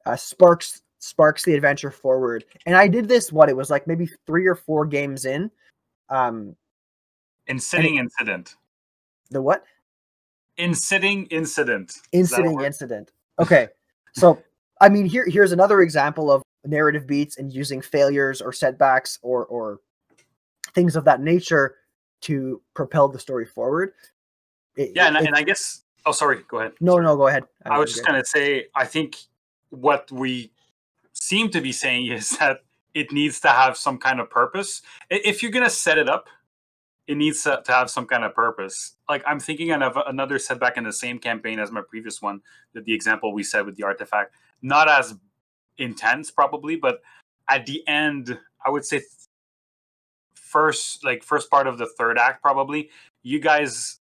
[0.06, 2.44] uh, sparks sparks the adventure forward.
[2.66, 5.50] And i did this what it was like maybe three or four games in
[6.08, 6.56] um
[7.46, 8.56] inciting incident.
[9.30, 9.64] The what
[10.56, 11.92] inciting incident.
[12.12, 13.12] Is that a inciting incident.
[13.40, 13.68] Okay.
[14.16, 14.40] So
[14.80, 19.44] i mean here here's another example of narrative beats and using failures or setbacks or
[19.46, 19.80] or
[20.72, 21.74] things of that nature
[22.22, 23.92] to propel the story forward.
[24.76, 26.72] It- yeah and, I- it- and i guess oh sorry go ahead.
[26.80, 27.42] No no go ahead.
[27.66, 29.16] I was just going to say, I think
[29.70, 30.52] what we
[31.12, 32.60] seem to be saying is that
[32.94, 34.80] it needs to have some kind of purpose.
[35.10, 36.28] If you're going to set it up,
[37.06, 38.96] it needs to, to have some kind of purpose.
[39.08, 42.40] Like I'm thinking of another setback in the same campaign as my previous one,
[42.72, 44.34] that the example we said with the artifact.
[44.62, 45.14] Not as
[45.76, 47.00] intense, probably, but
[47.48, 49.02] at the end, I would say
[50.34, 52.90] first, like first part of the third act, probably.
[53.22, 54.00] You guys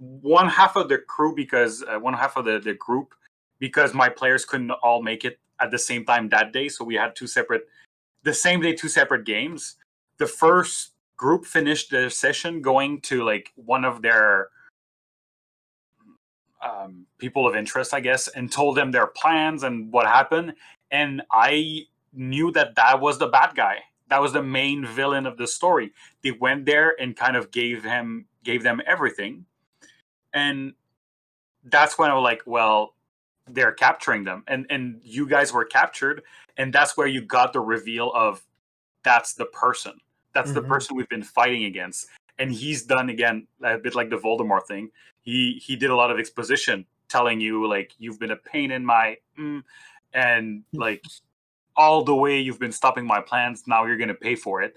[0.00, 3.14] one half of the crew because uh, one half of the, the group
[3.58, 6.94] because my players couldn't all make it at the same time that day so we
[6.94, 7.68] had two separate
[8.22, 9.76] the same day two separate games
[10.16, 14.48] the first group finished their session going to like one of their
[16.62, 20.54] um, people of interest i guess and told them their plans and what happened.
[20.90, 23.76] And i knew that that was the bad guy.
[24.08, 25.92] That was the main villain of the story.
[26.22, 29.44] They went there and kind of gave him gave them everything.
[30.32, 30.72] And
[31.64, 32.94] that's when I was like, well,
[33.46, 36.22] they're capturing them, and and you guys were captured,
[36.56, 38.42] and that's where you got the reveal of
[39.02, 39.94] that's the person,
[40.32, 40.68] that's the Mhm.
[40.68, 42.08] person we've been fighting against,
[42.38, 44.90] and he's done again a bit like the Voldemort thing.
[45.22, 48.84] He he did a lot of exposition, telling you like you've been a pain in
[48.84, 49.62] my, mm,
[50.12, 51.04] and like
[51.76, 53.64] all the way you've been stopping my plans.
[53.66, 54.76] Now you're gonna pay for it.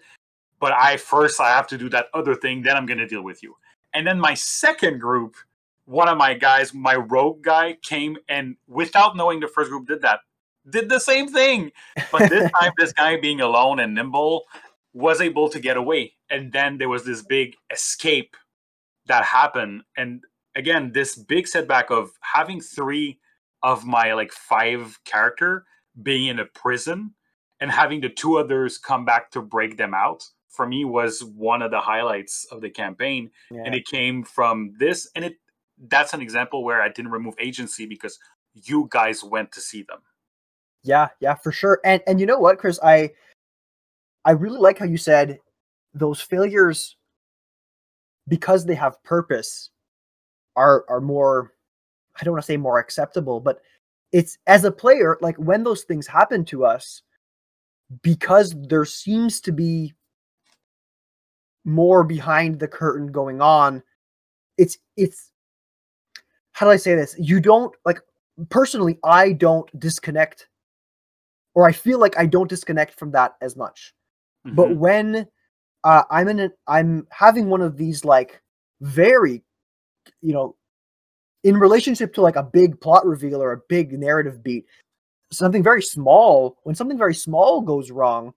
[0.59, 3.43] But I first I have to do that other thing, then I'm gonna deal with
[3.43, 3.55] you.
[3.93, 5.35] And then my second group,
[5.85, 10.01] one of my guys, my rogue guy, came and without knowing the first group did
[10.01, 10.21] that,
[10.69, 11.71] did the same thing.
[12.11, 14.45] But this time, this guy being alone and nimble
[14.93, 16.13] was able to get away.
[16.29, 18.35] And then there was this big escape
[19.07, 19.83] that happened.
[19.97, 20.23] And
[20.55, 23.19] again, this big setback of having three
[23.63, 25.65] of my like five character
[26.01, 27.13] being in a prison
[27.59, 31.61] and having the two others come back to break them out for me was one
[31.61, 33.63] of the highlights of the campaign Yeah.
[33.65, 35.35] and it came from this and it
[35.89, 38.19] that's an example where i didn't remove agency because
[38.53, 39.99] you guys went to see them
[40.83, 41.79] Yeah, yeah, for sure.
[41.85, 43.11] And and you know what, Chris, I
[44.25, 45.39] I really like how you said
[45.93, 46.95] those failures
[48.27, 49.69] because they have purpose
[50.55, 51.53] are are more
[52.19, 53.61] I don't want to say more acceptable, but
[54.11, 57.01] it's as a player, like when those things happen to us,
[58.03, 59.93] because there seems to be
[61.65, 63.81] more behind the curtain going on,
[64.57, 65.31] it's it's
[66.51, 67.15] how do I say this?
[67.17, 67.99] You don't like
[68.49, 70.47] personally, I don't disconnect
[71.55, 73.93] or I feel like I don't disconnect from that as much.
[74.45, 74.77] But Mhm.
[74.77, 75.27] when
[75.83, 78.41] uh, I'm in, a, I'm having one of these like
[78.81, 79.43] very,
[80.21, 80.55] you know,
[81.43, 84.65] in relationship to like a big plot reveal or a big narrative beat,
[85.31, 86.57] something very small.
[86.63, 88.33] When something very small goes wrong,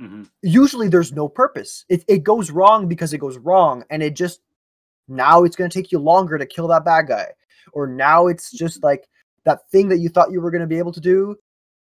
[0.00, 0.30] Mhm.
[0.42, 1.84] usually there's no purpose.
[1.88, 4.40] It it goes wrong because it goes wrong, and it just
[5.08, 7.32] now it's going to take you longer to kill that bad guy,
[7.72, 9.08] or now it's just like
[9.44, 11.36] that thing that you thought you were going to be able to do.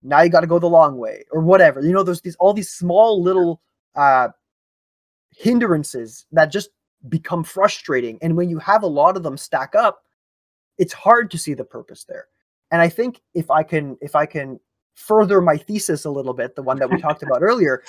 [0.03, 1.80] Now you got to go the long way, or whatever.
[1.80, 3.61] You know, there's these all these small little
[3.94, 4.28] uh,
[5.30, 6.70] hindrances that just
[7.09, 10.03] become frustrating, and when you have a lot of them stack up,
[10.78, 12.26] it's hard to see the purpose there.
[12.70, 14.59] And I think if I can if I can
[14.94, 17.82] further my thesis a little bit, the one that we talked about earlier,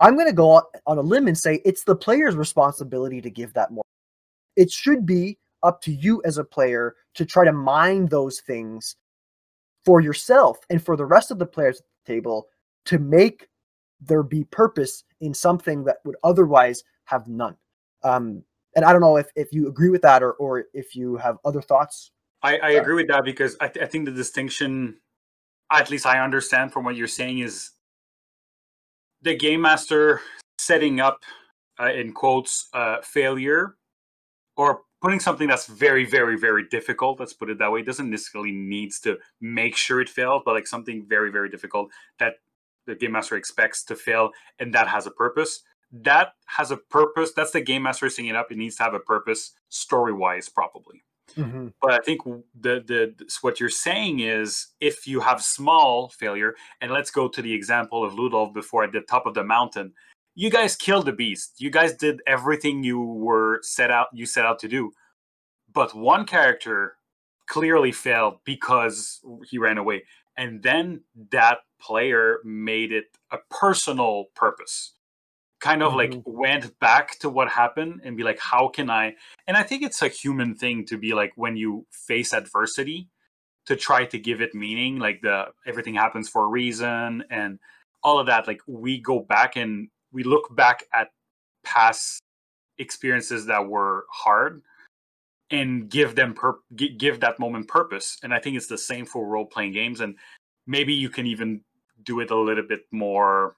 [0.00, 0.50] I'm going to go
[0.86, 3.84] on- a limb and say it's the player's responsibility to give that more.
[4.56, 8.96] It should be up to you as a player to try to mine those things
[9.84, 12.48] for yourself and for the rest of the players at the table
[12.84, 13.48] to make
[14.00, 17.56] there be purpose in something that would otherwise have none.
[18.04, 18.42] Um,
[18.76, 21.38] and I don't know if, if you agree with that or, or if you have
[21.44, 22.12] other thoughts.
[22.42, 24.98] I, I agree with that because I, th- I think the distinction,
[25.72, 27.70] at least I understand from what you're saying, is
[29.22, 30.20] the game master
[30.58, 31.24] setting up,
[31.80, 33.74] uh, in quotes, uh, failure
[34.56, 38.52] or putting something that's very, very, very difficult, let's put it that way, doesn't necessarily
[38.52, 42.34] needs to make sure it fails, but like something very, very difficult that
[42.88, 47.32] the game master expects to fail and that has a purpose that has a purpose
[47.32, 50.48] that's the game master setting it up it needs to have a purpose story wise
[50.48, 51.02] probably
[51.34, 51.68] mm-hmm.
[51.80, 56.90] but i think the the what you're saying is if you have small failure and
[56.90, 59.92] let's go to the example of ludolf before at the top of the mountain
[60.38, 61.54] you guys killed the beast.
[61.58, 64.92] You guys did everything you were set out you set out to do.
[65.72, 66.94] But one character
[67.48, 69.18] clearly failed because
[69.50, 70.04] he ran away.
[70.36, 71.00] And then
[71.32, 74.92] that player made it a personal purpose.
[75.58, 76.14] Kind of mm-hmm.
[76.14, 79.16] like went back to what happened and be like how can i?
[79.48, 83.08] And i think it's a human thing to be like when you face adversity
[83.66, 87.58] to try to give it meaning like the everything happens for a reason and
[88.04, 88.46] all of that.
[88.46, 91.08] Like we go back and we look back at
[91.64, 92.20] past
[92.78, 94.62] experiences that were hard
[95.50, 98.18] and give them per- give that moment purpose.
[98.22, 100.00] And i think it's the same for role playing games.
[100.00, 100.16] And
[100.66, 101.62] maybe you can even
[102.04, 103.56] do it a little bit more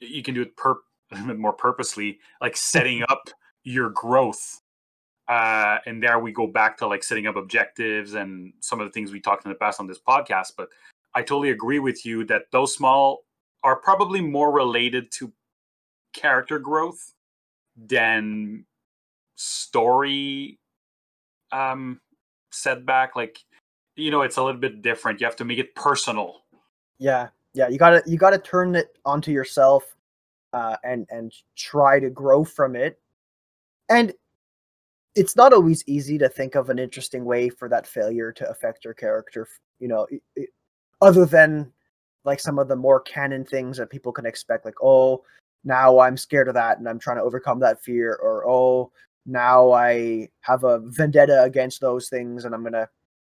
[0.00, 0.72] you can do it per
[1.12, 3.28] a little bit more purposely like setting up
[3.64, 4.60] your growth.
[5.28, 8.92] Uh and there we go back to like setting up objectives and some of the
[8.92, 10.52] things we talked in the past on this podcast.
[10.56, 10.68] But
[11.14, 13.24] i totally agree with you that those small
[13.64, 15.32] are probably more related to
[16.12, 17.14] character growth
[17.76, 18.64] than
[19.36, 20.58] story
[21.52, 22.00] um
[22.50, 23.38] setback like
[23.96, 25.20] you know it's a little bit different.
[25.20, 26.42] You have to make it personal.
[26.98, 29.96] Yeah yeah you gotta you gotta turn it onto yourself
[30.52, 32.98] uh and and try to grow from it.
[33.88, 34.12] And
[35.14, 38.84] it's not always easy to think of an interesting way for that failure to affect
[38.84, 39.46] your character
[39.82, 40.48] you know it, it,
[41.02, 41.70] other than
[42.24, 45.22] like some of the more canon things that people can expect like oh
[45.64, 48.90] now i'm scared of that and i'm trying to overcome that fear or oh
[49.26, 52.88] now i have a vendetta against those things and i'm gonna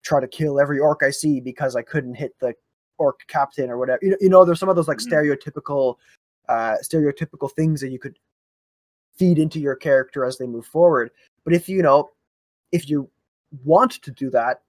[0.06, 2.54] try to kill every orc I see because I couldn't hit the
[2.96, 3.98] orc captain or whatever.
[4.02, 5.14] You know, you know there's some of those like mm-hmm.
[5.14, 5.96] stereotypical
[6.48, 8.16] uh stereotypical things that you could
[9.16, 11.10] feed into your character as they move forward.
[11.44, 12.10] But if you know,
[12.72, 13.10] if you
[13.64, 14.62] want to do that,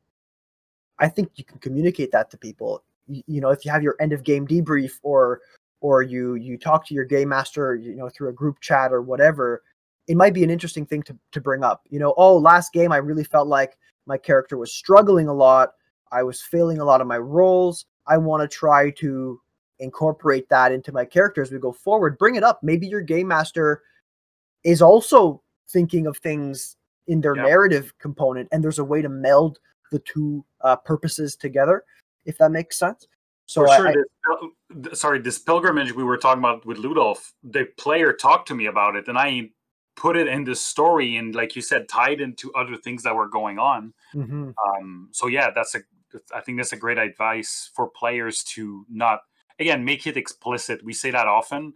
[0.99, 2.84] I think you can communicate that to people.
[3.08, 5.41] You, you know, if you have your end of game debrief or
[5.82, 9.01] or you you talk to your game master, you know, through a group chat or
[9.01, 9.63] whatever,
[10.07, 11.84] it might be an interesting thing to to bring up.
[11.89, 15.73] You know, oh, last game I really felt like my character was struggling a lot.
[16.11, 17.86] I was failing a lot of my rolls.
[18.07, 19.41] I want to try to
[19.80, 22.17] incorporate that into my character as we go forward.
[22.17, 22.63] Bring it up.
[22.63, 23.84] Maybe your game master
[24.63, 27.43] is also thinking of things in their yeah.
[27.43, 29.59] narrative component, and there's a way to meld
[29.91, 31.84] the two uh, purposes together,
[32.25, 33.07] if that makes sense.
[33.47, 33.89] So For sure.
[33.89, 38.55] I, this, sorry, this pilgrimage we were talking about with Ludolf, the player talked to
[38.55, 39.49] me about it, and I
[39.97, 43.27] put it in the story and like you said tied into other things that were
[43.27, 44.51] going on mm-hmm.
[44.65, 45.79] um, so yeah that's a
[46.33, 49.21] i think that's a great advice for players to not
[49.59, 51.73] again make it explicit we say that often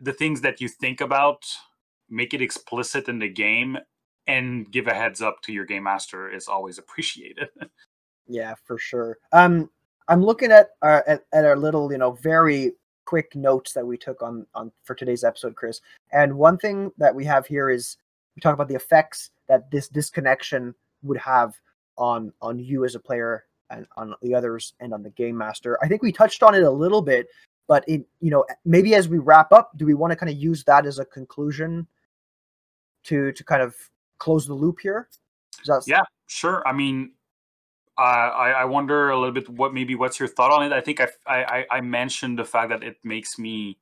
[0.00, 1.44] the things that you think about
[2.10, 3.78] make it explicit in the game
[4.26, 7.48] and give a heads up to your game master is always appreciated
[8.26, 9.70] yeah for sure um
[10.08, 12.72] i'm looking at our at, at our little you know very
[13.04, 15.80] quick notes that we took on on for today's episode, Chris.
[16.12, 17.96] And one thing that we have here is
[18.34, 21.54] we talk about the effects that this disconnection would have
[21.96, 25.78] on on you as a player and on the others and on the game master.
[25.82, 27.28] I think we touched on it a little bit,
[27.68, 30.36] but it you know maybe as we wrap up, do we want to kind of
[30.36, 31.86] use that as a conclusion
[33.04, 33.76] to to kind of
[34.18, 35.08] close the loop here?
[35.86, 36.66] yeah, sure.
[36.66, 37.12] I mean,
[37.96, 40.72] uh, I, I wonder a little bit what maybe what's your thought on it.
[40.72, 43.78] I think I I, I mentioned the fact that it makes me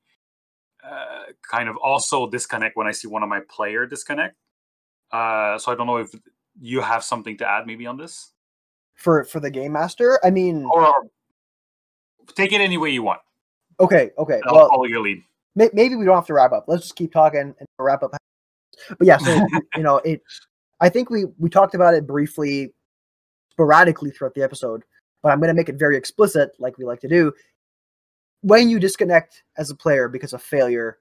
[0.84, 4.36] uh, kind of also disconnect when I see one of my player disconnect.
[5.10, 6.10] Uh, so I don't know if
[6.60, 8.32] you have something to add maybe on this
[8.94, 10.18] for for the game master.
[10.22, 10.92] I mean, or
[12.34, 13.20] take it any way you want.
[13.80, 14.40] Okay, okay.
[14.46, 15.22] I'll well, follow your lead.
[15.54, 16.64] Maybe we don't have to wrap up.
[16.66, 18.12] Let's just keep talking and wrap up.
[18.88, 19.34] But yeah, so
[19.76, 20.22] you know, it.
[20.80, 22.74] I think we we talked about it briefly
[23.53, 24.82] sporadically throughout the episode,
[25.22, 27.32] but I'm going to make it very explicit, like we like to do.
[28.40, 30.98] When you disconnect as a player because of failure,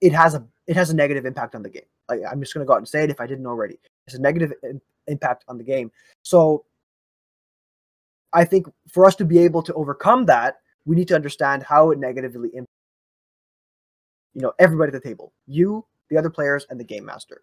[0.00, 1.88] it has a it has a negative impact on the game.
[2.08, 3.78] Like I'm just going to go out and say it if I didn't already.
[4.06, 4.52] It's a negative
[5.08, 5.90] impact on the game.
[6.22, 6.64] So
[8.32, 11.90] I think for us to be able to overcome that, we need to understand how
[11.90, 12.80] it negatively impacts
[14.34, 17.42] you know everybody at the table you the other players and the game master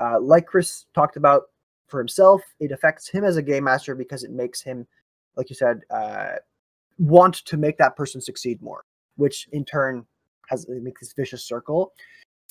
[0.00, 1.44] uh, like chris talked about
[1.88, 2.42] for himself.
[2.60, 4.86] It affects him as a game master because it makes him
[5.36, 6.36] like you said uh,
[6.98, 8.84] want to make that person succeed more
[9.16, 10.06] which in turn
[10.48, 11.92] has makes this vicious circle.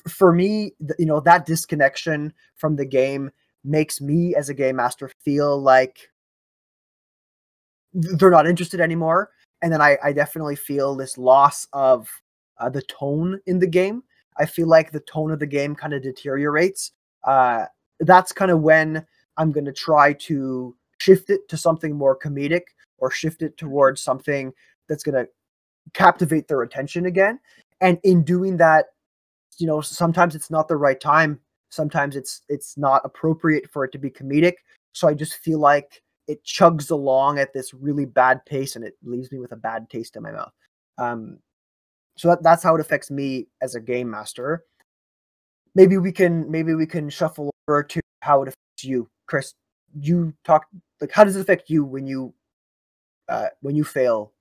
[0.07, 3.31] For me you know that disconnection from the game
[3.63, 6.09] makes me as a game master feel like
[7.93, 9.31] they're not interested anymore.
[9.61, 12.07] And then i, I definitely feel this loss of
[12.59, 14.03] uh, the tone in the game.
[14.37, 16.91] I feel like the tone of the game kind of deteriorates.
[17.23, 17.65] Uh,
[17.99, 19.05] that's kind of when
[19.37, 22.63] i'm going to try to shift it to something more comedic
[22.97, 24.51] or shift it towards something
[24.87, 25.29] that's going to
[25.93, 27.39] captivate their attention again.
[27.81, 28.87] And in doing that
[29.59, 31.39] you know sometimes it's not the right time.
[31.69, 34.53] Sometimes it's it's not appropriate for it to be comedic.
[34.93, 38.95] So i just feel like it chugs along at this really bad pace and it
[39.03, 40.51] leaves me with a bad taste in my mouth.
[40.97, 41.39] Um
[42.17, 44.63] so that, that's how it affects me as a game master.
[45.75, 49.53] Maybe we can maybe we can shuffle over to how it affects you chris
[49.99, 50.65] you talk
[51.01, 52.33] like how does it affect you when you
[53.29, 54.33] uh when you fail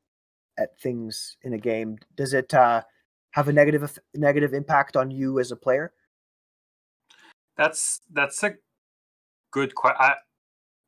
[0.59, 2.83] at things in a game does it uh
[3.33, 5.93] have a negative negative impact on you as a player
[7.57, 8.55] that's that's a
[9.57, 10.15] good question.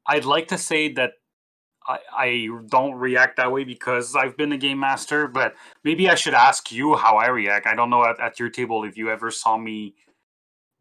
[0.06, 1.12] I'd like to say that
[1.86, 6.14] I, I don't react that way because I've been a game master, but maybe I
[6.14, 7.66] should ask you how I react.
[7.66, 9.94] I don't know at, at your table if you ever saw me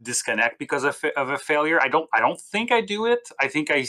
[0.02, 1.80] disconnect because of, of a failure.
[1.82, 3.30] I don't I don't think I do it.
[3.40, 3.86] I think I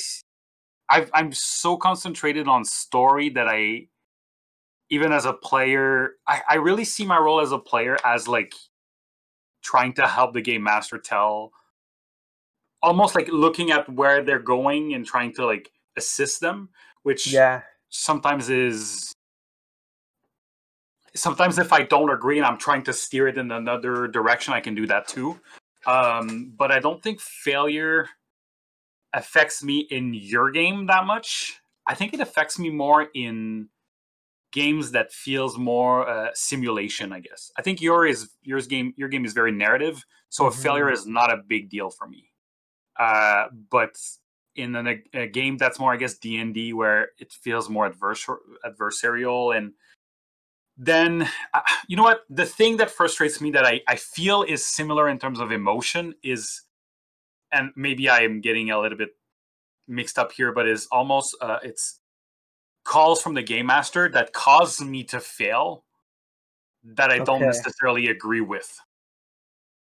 [0.90, 3.88] i am so concentrated on story that I
[4.90, 8.54] even as a player, I, I really see my role as a player as like
[9.62, 11.52] trying to help the game master tell
[12.82, 16.70] almost like looking at where they're going and trying to like assist them,
[17.02, 19.12] which yeah sometimes is
[21.14, 24.60] sometimes if I don't agree and I'm trying to steer it in another direction, I
[24.60, 25.38] can do that too.
[25.88, 28.08] Um, but I don't think failure
[29.14, 31.58] affects me in your game that much.
[31.86, 33.70] I think it affects me more in
[34.52, 37.10] games that feels more uh, simulation.
[37.12, 40.58] I guess I think your is yours game your game is very narrative, so mm-hmm.
[40.58, 42.30] a failure is not a big deal for me.
[42.98, 43.96] Uh, but
[44.56, 47.88] in a, a, game that's more, I guess, D and D, where it feels more
[47.88, 49.72] adversar- adversarial, and
[50.78, 52.20] then uh, you know what?
[52.30, 56.14] The thing that frustrates me that I, I feel is similar in terms of emotion
[56.22, 56.62] is,
[57.52, 59.10] and maybe I am getting a little bit
[59.86, 62.00] mixed up here, but is almost uh, it's
[62.84, 65.84] calls from the game master that cause me to fail
[66.84, 67.24] that I okay.
[67.24, 68.80] don't necessarily agree with.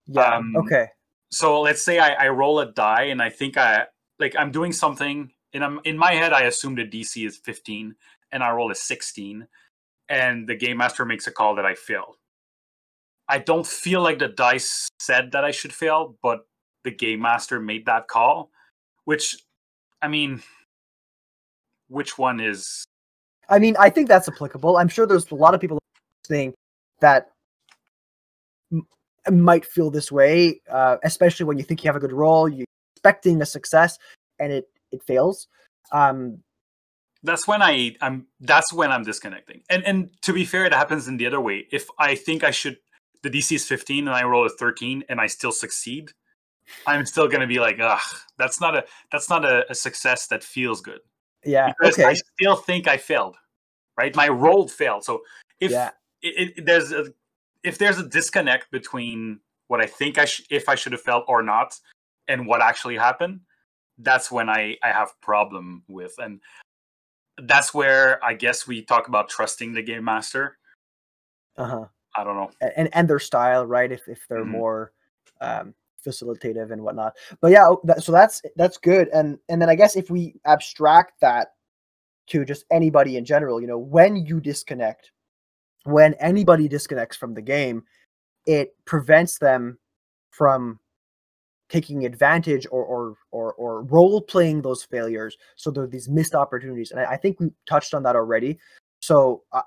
[0.06, 0.36] Yeah.
[0.36, 0.88] Um, okay
[1.32, 3.86] so let's say I, I roll a die and I think I
[4.20, 7.96] like I'm doing something and I'm in my head I assume the DC is 15
[8.30, 9.48] and I roll a 16
[10.08, 12.16] and the game master makes a call that I fail.
[13.28, 16.46] I don't feel like the dice said that I should fail, but
[16.84, 18.50] the game master made that call,
[19.04, 19.36] which
[20.00, 20.42] I mean
[21.88, 22.84] which one is
[23.48, 24.78] I mean, I think that's applicable.
[24.78, 25.78] I'm sure there's a lot of people
[26.26, 26.54] saying
[27.00, 27.28] that
[29.30, 32.66] might feel this way, uh, especially when you think you have a good roll, you're
[32.96, 33.98] expecting a success,
[34.38, 35.48] and it it fails.
[35.92, 36.38] Um,
[37.22, 39.62] that's when I I'm that's when I'm disconnecting.
[39.70, 41.66] And and to be fair, it happens in the other way.
[41.70, 42.78] If I think I should,
[43.22, 46.10] the DC is 15 and I roll a 13 and I still succeed,
[46.86, 48.00] I'm still gonna be like, ugh,
[48.38, 51.00] that's not a that's not a, a success that feels good.
[51.44, 52.08] Yeah, because okay.
[52.08, 53.36] I still think I failed.
[53.96, 55.04] Right, my roll failed.
[55.04, 55.22] So
[55.60, 55.90] if yeah.
[56.22, 57.12] it, it, there's a
[57.62, 61.24] if there's a disconnect between what I think I sh- if I should have felt
[61.28, 61.78] or not
[62.26, 63.40] and what actually happened,
[63.98, 66.40] that's when I I have problem with and
[67.38, 70.58] that's where I guess we talk about trusting the game master.
[71.56, 71.86] Uh-huh.
[72.16, 72.50] I don't know.
[72.76, 73.90] And and their style, right?
[73.90, 74.50] If if they're mm-hmm.
[74.50, 74.92] more
[75.40, 75.74] um
[76.06, 77.14] facilitative and whatnot.
[77.40, 79.08] But yeah, that, so that's that's good.
[79.08, 81.48] And and then I guess if we abstract that
[82.28, 85.10] to just anybody in general, you know, when you disconnect
[85.84, 87.82] when anybody disconnects from the game,
[88.46, 89.78] it prevents them
[90.30, 90.78] from
[91.72, 95.36] taking advantage or or or, or role playing those failures.
[95.56, 98.58] So there are these missed opportunities, and I, I think we touched on that already.
[99.00, 99.62] So uh,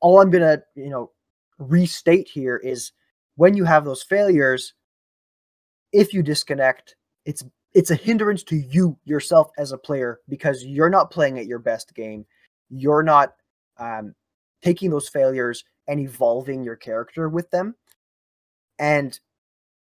[0.00, 1.10] all I'm gonna you know
[1.58, 2.92] restate here is
[3.36, 4.74] when you have those failures,
[5.92, 10.90] if you disconnect, it's it's a hindrance to you yourself as a player because you're
[10.90, 12.26] not playing at your best game.
[12.68, 13.32] You're not
[13.78, 14.14] um,
[14.62, 17.74] taking those failures and evolving your character with them.
[18.78, 19.18] And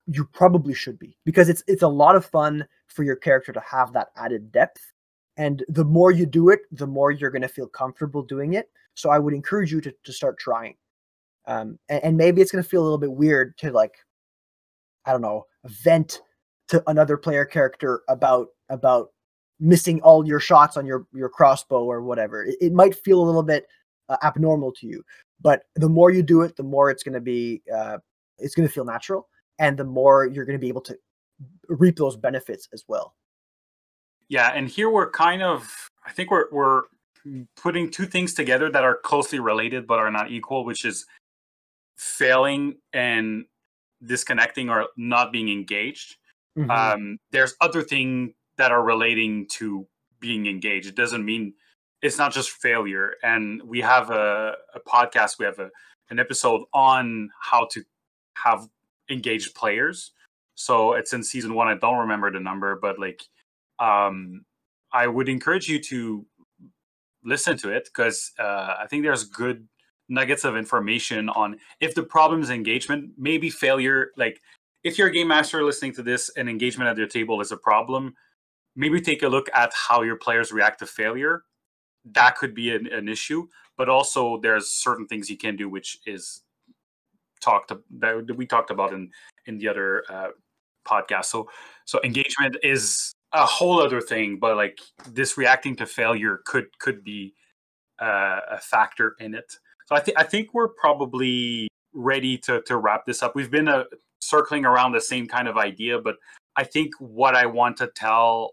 [0.06, 3.60] you probably should be because it's it's a lot of fun for your character to
[3.60, 4.92] have that added depth.
[5.36, 8.70] And the more you do it the more you're going to feel comfortable doing it.
[8.94, 10.76] So i would encourage you to, to start trying.
[11.46, 13.96] Um, and, and maybe it's going to feel a little bit weird to like
[15.06, 16.22] i don't know vent
[16.68, 19.10] to another player character about about
[19.60, 22.44] missing all your shots on your your crossbow or whatever.
[22.44, 23.66] It, it might feel a little bit
[24.08, 25.02] uh, abnormal to you
[25.40, 27.98] but the more you do it the more it's going to be uh,
[28.38, 29.28] it's going to feel natural
[29.58, 30.96] and the more you're going to be able to
[31.68, 33.14] reap those benefits as well
[34.28, 36.82] yeah, and here we're kind of I think we're we're
[37.56, 41.06] putting two things together that are closely related but are not equal, which is
[41.96, 43.44] failing and
[44.04, 46.16] disconnecting or not being engaged.
[46.58, 46.70] Mm-hmm.
[46.70, 49.86] Um, there's other things that are relating to
[50.20, 50.86] being engaged.
[50.86, 51.54] It doesn't mean
[52.02, 53.14] it's not just failure.
[53.22, 55.70] And we have a, a podcast, we have a,
[56.10, 57.82] an episode on how to
[58.34, 58.68] have
[59.10, 60.12] engaged players.
[60.54, 61.68] So it's in season one.
[61.68, 63.22] I don't remember the number, but like
[63.78, 64.44] um,
[64.92, 66.24] I would encourage you to
[67.24, 69.66] listen to it because uh, I think there's good
[70.08, 74.12] nuggets of information on if the problem is engagement, maybe failure.
[74.16, 74.40] Like
[74.84, 77.56] if you're a game master listening to this and engagement at your table is a
[77.56, 78.14] problem,
[78.76, 81.44] maybe take a look at how your players react to failure.
[82.04, 85.98] That could be an, an issue, but also there's certain things you can do, which
[86.06, 86.42] is
[87.44, 89.10] talked that we talked about in
[89.46, 90.28] in the other uh,
[90.86, 91.26] podcast.
[91.26, 91.48] So
[91.84, 94.78] so engagement is a whole other thing, but like
[95.10, 97.34] this reacting to failure could could be
[98.00, 99.58] uh, a factor in it.
[99.86, 103.34] So I think I think we're probably ready to to wrap this up.
[103.34, 103.84] We've been uh,
[104.20, 106.16] circling around the same kind of idea, but
[106.56, 108.52] I think what I want to tell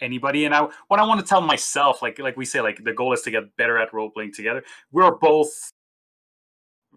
[0.00, 2.92] anybody and I what I want to tell myself, like like we say, like the
[2.92, 4.62] goal is to get better at role playing together.
[4.92, 5.50] We're both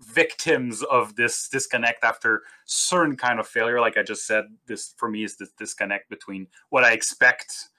[0.03, 3.79] victims of this disconnect after certain kind of failure.
[3.79, 7.69] Like i just said this for me is this disconnect between what i expect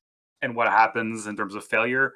[0.41, 2.15] and what happens in terms of failure.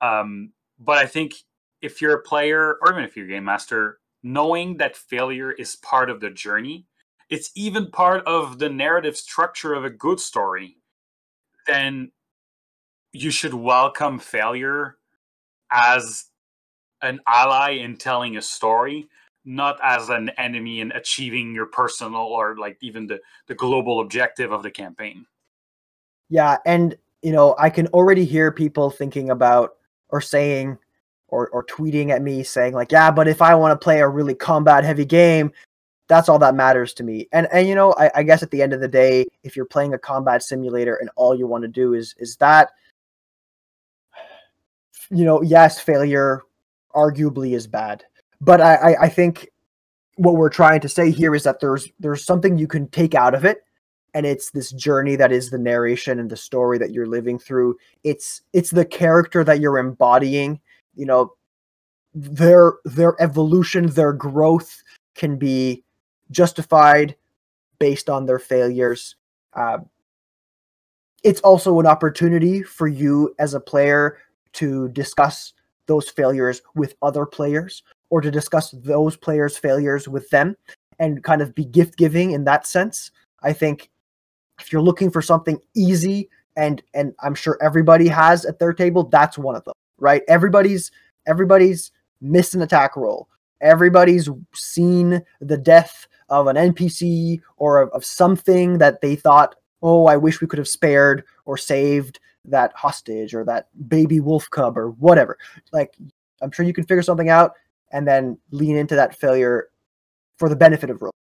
[0.00, 1.34] Um, but i think
[1.82, 5.76] if you're a player or even if you're a game master knowing that failure is
[5.76, 6.86] part of the journey
[7.30, 10.76] it's even part of the narrative structure of a good story
[11.66, 12.10] then
[13.12, 14.96] you should welcome failure
[15.70, 16.26] as
[17.02, 19.08] an ally in telling a story
[19.48, 24.52] not as an enemy in achieving your personal or like even the the global objective
[24.52, 25.26] of the campaign.
[26.28, 29.76] Yeah and you know i can already hear people thinking about
[30.10, 30.78] or saying
[31.28, 34.08] or or tweeting at me saying like yeah but if i want to play a
[34.08, 35.50] really combat heavy game
[36.08, 37.28] that's all that matters to me.
[37.32, 39.66] And and you know I, I guess at the end of the day if you're
[39.66, 42.70] playing a combat simulator and all you want to do is is that
[45.10, 46.42] you know yes failure
[46.94, 48.04] arguably is bad
[48.40, 49.50] but I, I, think
[50.16, 53.34] what we're trying to say here is that there's there's something you can take out
[53.34, 53.58] of it.
[54.14, 57.76] And it's this journey that is the narration and the story that you're living through.
[58.04, 60.60] It's it's the character that you're embodying
[60.94, 61.34] you know
[62.14, 64.82] their their evolution their growth
[65.14, 65.84] can be
[66.30, 67.16] justified
[67.78, 69.16] based on their failures.
[69.52, 69.78] Uh,
[71.22, 74.18] it's also an opportunity for you as a player
[74.52, 75.52] to discuss
[75.86, 80.56] those failures with other players or to discuss those players' failures with them
[80.98, 83.10] and kind of be gift giving in that sense.
[83.42, 83.90] I think
[84.60, 89.04] if you're looking for something easy and and I'm sure everybody has at their table,
[89.04, 90.22] that's one of them, right?
[90.28, 90.90] Everybody's
[91.26, 93.28] everybody's missed an attack roll.
[93.60, 100.06] Everybody's seen the death of an NPC or of, of something that they thought, oh,
[100.06, 104.78] I wish we could have spared or saved that hostage or that baby wolf cub
[104.78, 105.38] or whatever.
[105.72, 105.96] Like,
[106.40, 107.52] I'm sure you can figure something out
[107.92, 109.68] and then lean into that failure
[110.38, 111.12] for the benefit of role.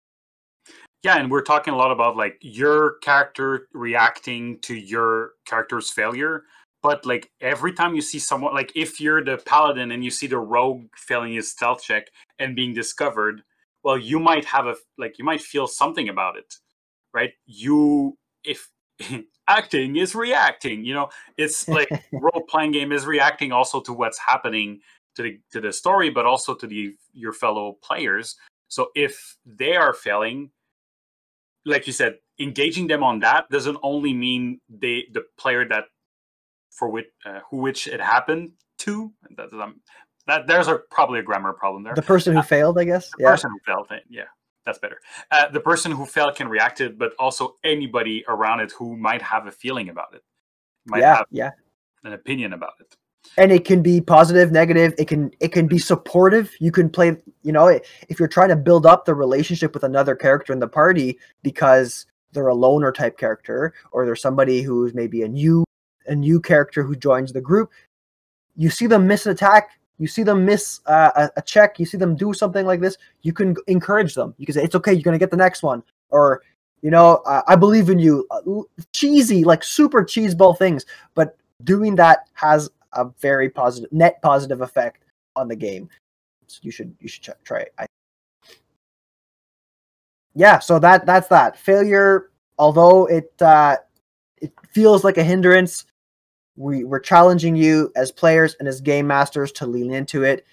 [1.03, 6.45] Yeah, and we're talking a lot about like your character reacting to your character's failure.
[6.83, 10.27] But like every time you see someone, like if you're the paladin and you see
[10.27, 12.09] the rogue failing his stealth check
[12.39, 13.43] and being discovered,
[13.83, 16.55] well, you might have a like you might feel something about it,
[17.15, 17.33] right?
[17.47, 18.69] You if
[19.49, 24.19] acting is reacting, you know, it's like role playing game is reacting also to what's
[24.19, 24.81] happening
[25.17, 28.37] to the to the story, but also to the your fellow players.
[28.69, 30.51] So if they are failing,
[31.65, 35.85] like you said, engaging them on that doesn't only mean they the player that
[36.71, 39.13] for which uh, who which it happened to.
[39.37, 39.81] That, um,
[40.27, 41.95] that there's a probably a grammar problem there.
[41.95, 43.11] The person who uh, failed, I guess.
[43.17, 43.31] The yeah.
[43.31, 44.25] person who failed, eh, yeah,
[44.65, 45.01] that's better.
[45.31, 49.23] Uh, the person who failed can react it, but also anybody around it who might
[49.23, 50.23] have a feeling about it,
[50.85, 51.51] might yeah, have yeah.
[52.05, 52.97] an opinion about it
[53.39, 54.95] and it can be positive negative.
[54.99, 56.53] It can it can be supportive.
[56.61, 60.15] You can play you know if you're trying to build up the relationship with another
[60.15, 65.23] character in the party because they're a loner type character or they're somebody who's maybe
[65.23, 65.65] a new
[66.07, 67.71] a new character who joins the group,
[68.55, 71.97] you see them miss an attack, you see them miss uh, a, check, you see
[71.97, 74.35] them do something like this, you can encourage them.
[74.39, 76.43] You can say, "It's okay, you're gonna get the next one," or
[76.83, 78.63] you know, uh, "I believe in you." Uh,
[78.93, 85.05] cheesy, like super cheeseball things, but doing that has a very positive net positive effect
[85.35, 85.89] on the game.
[86.47, 87.75] So you should you should ch- try it.
[87.79, 87.87] I,
[90.35, 92.31] yeah, so that that's that failure.
[92.59, 93.77] Although it uh,
[94.39, 95.87] it feels like a hindrance,
[96.57, 100.47] we we're challenging you as players and as game masters to lean into it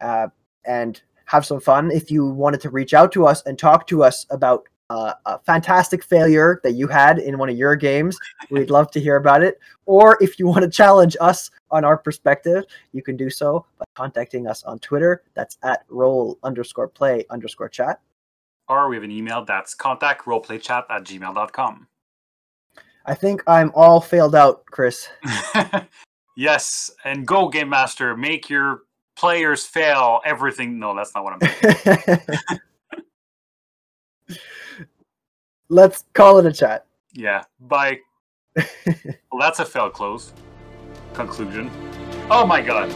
[0.00, 0.28] uh,
[0.64, 1.90] and have some fun.
[1.90, 5.38] If you wanted to reach out to us and talk to us about uh, a
[5.40, 8.16] fantastic failure that you had in one of your games,
[8.50, 9.58] we'd love to hear about it.
[9.86, 13.84] Or if you want to challenge us on our perspective, you can do so by
[13.96, 15.22] contacting us on Twitter.
[15.34, 18.00] That's at roll underscore play underscore chat.
[18.68, 21.88] Or we have an email that's contact roleplaychat at gmail.com.
[23.06, 25.08] I think I'm all failed out, Chris.
[26.36, 28.82] yes, and go Game Master, make your
[29.16, 30.78] players fail everything.
[30.78, 32.60] No, that's not what I'm saying.
[35.68, 36.86] Let's call it a chat.
[37.12, 37.98] yeah, bye.
[38.56, 40.32] well, that's a failed close.
[41.14, 41.70] Conclusion.
[42.30, 42.92] Oh my god.